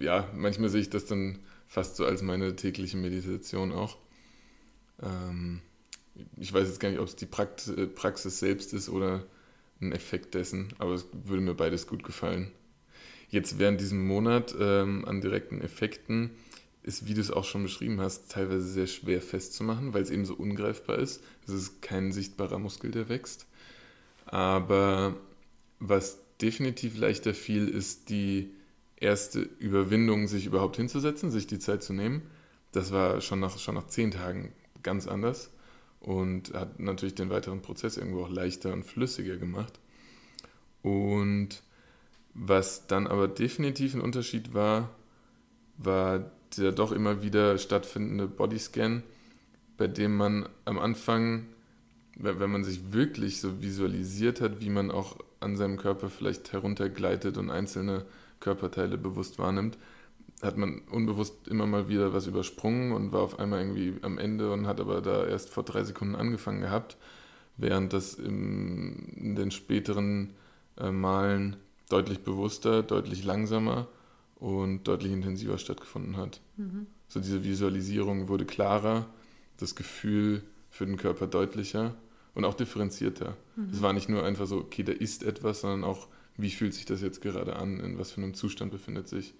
ja, 0.00 0.28
manchmal 0.34 0.68
sehe 0.68 0.80
ich 0.80 0.90
das 0.90 1.06
dann 1.06 1.38
fast 1.66 1.96
so 1.96 2.04
als 2.04 2.22
meine 2.22 2.56
tägliche 2.56 2.96
Meditation 2.96 3.72
auch. 3.72 3.96
Ähm, 5.02 5.60
ich 6.36 6.52
weiß 6.52 6.68
jetzt 6.68 6.80
gar 6.80 6.90
nicht, 6.90 7.00
ob 7.00 7.08
es 7.08 7.16
die 7.16 7.26
Praxis 7.26 8.38
selbst 8.38 8.72
ist 8.72 8.88
oder 8.88 9.24
ein 9.84 9.92
Effekt 9.92 10.34
dessen, 10.34 10.68
aber 10.78 10.92
es 10.92 11.06
würde 11.12 11.42
mir 11.42 11.54
beides 11.54 11.86
gut 11.86 12.02
gefallen. 12.02 12.50
Jetzt 13.28 13.58
während 13.58 13.80
diesem 13.80 14.06
Monat 14.06 14.54
ähm, 14.58 15.04
an 15.04 15.20
direkten 15.20 15.60
Effekten 15.60 16.30
ist, 16.82 17.08
wie 17.08 17.14
du 17.14 17.20
es 17.20 17.30
auch 17.30 17.44
schon 17.44 17.62
beschrieben 17.62 18.00
hast, 18.00 18.30
teilweise 18.30 18.66
sehr 18.66 18.86
schwer 18.86 19.22
festzumachen, 19.22 19.94
weil 19.94 20.02
es 20.02 20.10
eben 20.10 20.24
so 20.24 20.34
ungreifbar 20.34 20.98
ist. 20.98 21.22
Es 21.46 21.54
ist 21.54 21.82
kein 21.82 22.12
sichtbarer 22.12 22.58
Muskel, 22.58 22.90
der 22.90 23.08
wächst. 23.08 23.46
Aber 24.26 25.16
was 25.78 26.18
definitiv 26.40 26.98
leichter 26.98 27.34
fiel, 27.34 27.68
ist 27.68 28.10
die 28.10 28.50
erste 28.96 29.40
Überwindung, 29.40 30.28
sich 30.28 30.46
überhaupt 30.46 30.76
hinzusetzen, 30.76 31.30
sich 31.30 31.46
die 31.46 31.58
Zeit 31.58 31.82
zu 31.82 31.92
nehmen. 31.92 32.22
Das 32.72 32.92
war 32.92 33.20
schon 33.20 33.40
nach, 33.40 33.58
schon 33.58 33.74
nach 33.74 33.86
zehn 33.86 34.10
Tagen 34.10 34.52
ganz 34.82 35.06
anders 35.06 35.53
und 36.04 36.52
hat 36.52 36.78
natürlich 36.80 37.14
den 37.14 37.30
weiteren 37.30 37.62
Prozess 37.62 37.96
irgendwo 37.96 38.24
auch 38.24 38.30
leichter 38.30 38.72
und 38.74 38.84
flüssiger 38.84 39.38
gemacht. 39.38 39.80
Und 40.82 41.62
was 42.34 42.86
dann 42.86 43.06
aber 43.06 43.26
definitiv 43.26 43.94
ein 43.94 44.02
Unterschied 44.02 44.52
war, 44.52 44.90
war 45.78 46.30
der 46.58 46.72
doch 46.72 46.92
immer 46.92 47.22
wieder 47.22 47.56
stattfindende 47.56 48.28
Bodyscan, 48.28 49.02
bei 49.78 49.86
dem 49.86 50.14
man 50.16 50.46
am 50.66 50.78
Anfang, 50.78 51.46
wenn 52.16 52.50
man 52.50 52.64
sich 52.64 52.92
wirklich 52.92 53.40
so 53.40 53.62
visualisiert 53.62 54.42
hat, 54.42 54.60
wie 54.60 54.70
man 54.70 54.90
auch 54.90 55.16
an 55.40 55.56
seinem 55.56 55.78
Körper 55.78 56.10
vielleicht 56.10 56.52
heruntergleitet 56.52 57.38
und 57.38 57.50
einzelne 57.50 58.04
Körperteile 58.40 58.98
bewusst 58.98 59.38
wahrnimmt, 59.38 59.78
hat 60.44 60.56
man 60.56 60.80
unbewusst 60.90 61.48
immer 61.48 61.66
mal 61.66 61.88
wieder 61.88 62.12
was 62.12 62.26
übersprungen 62.26 62.92
und 62.92 63.12
war 63.12 63.20
auf 63.20 63.38
einmal 63.38 63.60
irgendwie 63.60 63.94
am 64.02 64.18
Ende 64.18 64.52
und 64.52 64.66
hat 64.66 64.80
aber 64.80 65.00
da 65.00 65.26
erst 65.26 65.50
vor 65.50 65.62
drei 65.62 65.84
Sekunden 65.84 66.14
angefangen 66.14 66.60
gehabt, 66.60 66.96
während 67.56 67.92
das 67.92 68.14
im, 68.14 69.08
in 69.16 69.36
den 69.36 69.50
späteren 69.50 70.34
äh, 70.78 70.90
Malen 70.90 71.56
deutlich 71.88 72.20
bewusster, 72.20 72.82
deutlich 72.82 73.24
langsamer 73.24 73.88
und 74.36 74.84
deutlich 74.84 75.12
intensiver 75.12 75.58
stattgefunden 75.58 76.16
hat. 76.16 76.40
Mhm. 76.56 76.86
So 77.08 77.20
diese 77.20 77.44
Visualisierung 77.44 78.28
wurde 78.28 78.44
klarer, 78.44 79.06
das 79.58 79.74
Gefühl 79.74 80.42
für 80.70 80.86
den 80.86 80.96
Körper 80.96 81.26
deutlicher 81.26 81.94
und 82.34 82.44
auch 82.44 82.54
differenzierter. 82.54 83.36
Mhm. 83.56 83.68
Es 83.72 83.82
war 83.82 83.92
nicht 83.92 84.08
nur 84.08 84.24
einfach 84.24 84.46
so, 84.46 84.58
okay, 84.58 84.82
da 84.82 84.92
ist 84.92 85.22
etwas, 85.22 85.60
sondern 85.60 85.84
auch, 85.84 86.08
wie 86.36 86.50
fühlt 86.50 86.74
sich 86.74 86.84
das 86.84 87.00
jetzt 87.00 87.22
gerade 87.22 87.56
an, 87.56 87.78
in 87.78 87.98
was 87.98 88.10
für 88.10 88.20
einem 88.20 88.34
Zustand 88.34 88.72
befindet 88.72 89.08
sich 89.08 89.34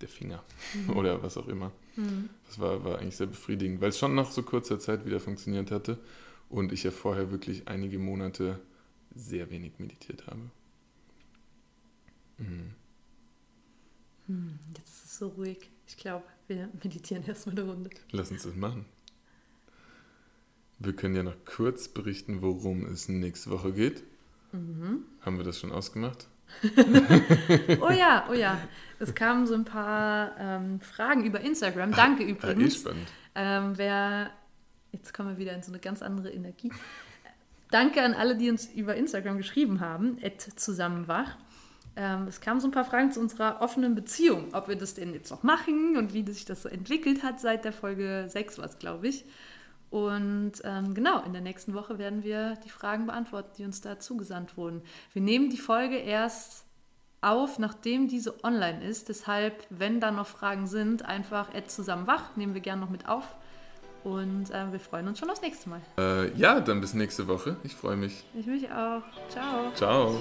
der 0.00 0.08
Finger 0.08 0.42
mhm. 0.74 0.90
oder 0.96 1.22
was 1.22 1.36
auch 1.36 1.48
immer. 1.48 1.72
Mhm. 1.96 2.28
Das 2.46 2.58
war, 2.58 2.84
war 2.84 2.98
eigentlich 2.98 3.16
sehr 3.16 3.26
befriedigend, 3.26 3.80
weil 3.80 3.90
es 3.90 3.98
schon 3.98 4.14
nach 4.14 4.30
so 4.30 4.42
kurzer 4.42 4.78
Zeit 4.78 5.04
wieder 5.06 5.20
funktioniert 5.20 5.70
hatte 5.70 5.98
und 6.48 6.72
ich 6.72 6.82
ja 6.82 6.90
vorher 6.90 7.30
wirklich 7.30 7.68
einige 7.68 7.98
Monate 7.98 8.60
sehr 9.14 9.50
wenig 9.50 9.78
meditiert 9.78 10.26
habe. 10.26 10.50
Mhm. 12.38 12.74
Hm, 14.26 14.58
jetzt 14.76 14.88
ist 14.88 15.04
es 15.04 15.18
so 15.18 15.28
ruhig. 15.28 15.70
Ich 15.86 15.96
glaube, 15.96 16.24
wir 16.48 16.68
meditieren 16.82 17.24
erstmal 17.26 17.58
eine 17.58 17.70
Runde. 17.70 17.90
Lass 18.10 18.30
uns 18.30 18.42
das 18.42 18.54
machen. 18.54 18.86
Wir 20.78 20.94
können 20.94 21.14
ja 21.14 21.22
noch 21.22 21.36
kurz 21.44 21.88
berichten, 21.88 22.42
worum 22.42 22.84
es 22.86 23.08
nächste 23.08 23.50
Woche 23.50 23.72
geht. 23.72 24.02
Mhm. 24.52 25.04
Haben 25.20 25.36
wir 25.38 25.44
das 25.44 25.58
schon 25.58 25.72
ausgemacht? 25.72 26.28
oh 27.80 27.90
ja, 27.90 28.26
oh 28.30 28.34
ja. 28.34 28.58
Es 28.98 29.14
kamen 29.14 29.46
so 29.46 29.54
ein 29.54 29.64
paar 29.64 30.32
ähm, 30.38 30.80
Fragen 30.80 31.24
über 31.24 31.40
Instagram. 31.40 31.92
Danke 31.92 32.24
ah, 32.24 32.28
übrigens. 32.28 32.62
Ah, 32.62 32.66
eh 32.66 32.80
spannend. 32.80 33.08
Ähm, 33.34 33.72
wer, 33.76 34.30
jetzt 34.92 35.12
kommen 35.12 35.30
wir 35.30 35.38
wieder 35.38 35.52
in 35.52 35.62
so 35.62 35.72
eine 35.72 35.80
ganz 35.80 36.02
andere 36.02 36.30
Energie. 36.30 36.72
Danke 37.70 38.02
an 38.02 38.14
alle, 38.14 38.36
die 38.36 38.50
uns 38.50 38.66
über 38.66 38.94
Instagram 38.94 39.36
geschrieben 39.36 39.80
haben, 39.80 40.18
zusammenwach. 40.56 41.36
Ähm, 41.96 42.26
es 42.28 42.40
kamen 42.40 42.60
so 42.60 42.68
ein 42.68 42.72
paar 42.72 42.84
Fragen 42.84 43.12
zu 43.12 43.20
unserer 43.20 43.60
offenen 43.60 43.94
Beziehung, 43.94 44.52
ob 44.52 44.68
wir 44.68 44.76
das 44.76 44.94
denn 44.94 45.12
jetzt 45.12 45.30
noch 45.30 45.42
machen 45.42 45.96
und 45.96 46.12
wie 46.12 46.24
sich 46.24 46.44
das 46.44 46.62
so 46.62 46.68
entwickelt 46.68 47.22
hat 47.22 47.40
seit 47.40 47.64
der 47.64 47.72
Folge 47.72 48.26
6 48.28 48.58
was, 48.58 48.78
glaube 48.78 49.08
ich. 49.08 49.24
Und 49.94 50.54
ähm, 50.64 50.92
genau, 50.92 51.22
in 51.22 51.32
der 51.32 51.40
nächsten 51.40 51.72
Woche 51.72 51.98
werden 51.98 52.24
wir 52.24 52.56
die 52.64 52.68
Fragen 52.68 53.06
beantworten, 53.06 53.52
die 53.56 53.64
uns 53.64 53.80
da 53.80 54.00
zugesandt 54.00 54.56
wurden. 54.56 54.82
Wir 55.12 55.22
nehmen 55.22 55.50
die 55.50 55.56
Folge 55.56 55.98
erst 55.98 56.64
auf, 57.20 57.60
nachdem 57.60 58.08
diese 58.08 58.42
online 58.42 58.84
ist. 58.84 59.08
Deshalb, 59.08 59.64
wenn 59.70 60.00
da 60.00 60.10
noch 60.10 60.26
Fragen 60.26 60.66
sind, 60.66 61.04
einfach 61.04 61.54
Ed 61.54 61.70
zusammen 61.70 62.08
wach, 62.08 62.34
nehmen 62.34 62.54
wir 62.54 62.60
gerne 62.60 62.80
noch 62.80 62.90
mit 62.90 63.08
auf. 63.08 63.36
Und 64.02 64.50
äh, 64.50 64.72
wir 64.72 64.80
freuen 64.80 65.06
uns 65.06 65.20
schon 65.20 65.30
aufs 65.30 65.42
nächste 65.42 65.68
Mal. 65.68 65.80
Äh, 65.96 66.36
ja, 66.36 66.58
dann 66.58 66.80
bis 66.80 66.94
nächste 66.94 67.28
Woche. 67.28 67.56
Ich 67.62 67.76
freue 67.76 67.94
mich. 67.94 68.24
Ich 68.34 68.46
mich 68.46 68.68
auch. 68.72 69.02
Ciao. 69.28 69.72
Ciao. 69.76 70.18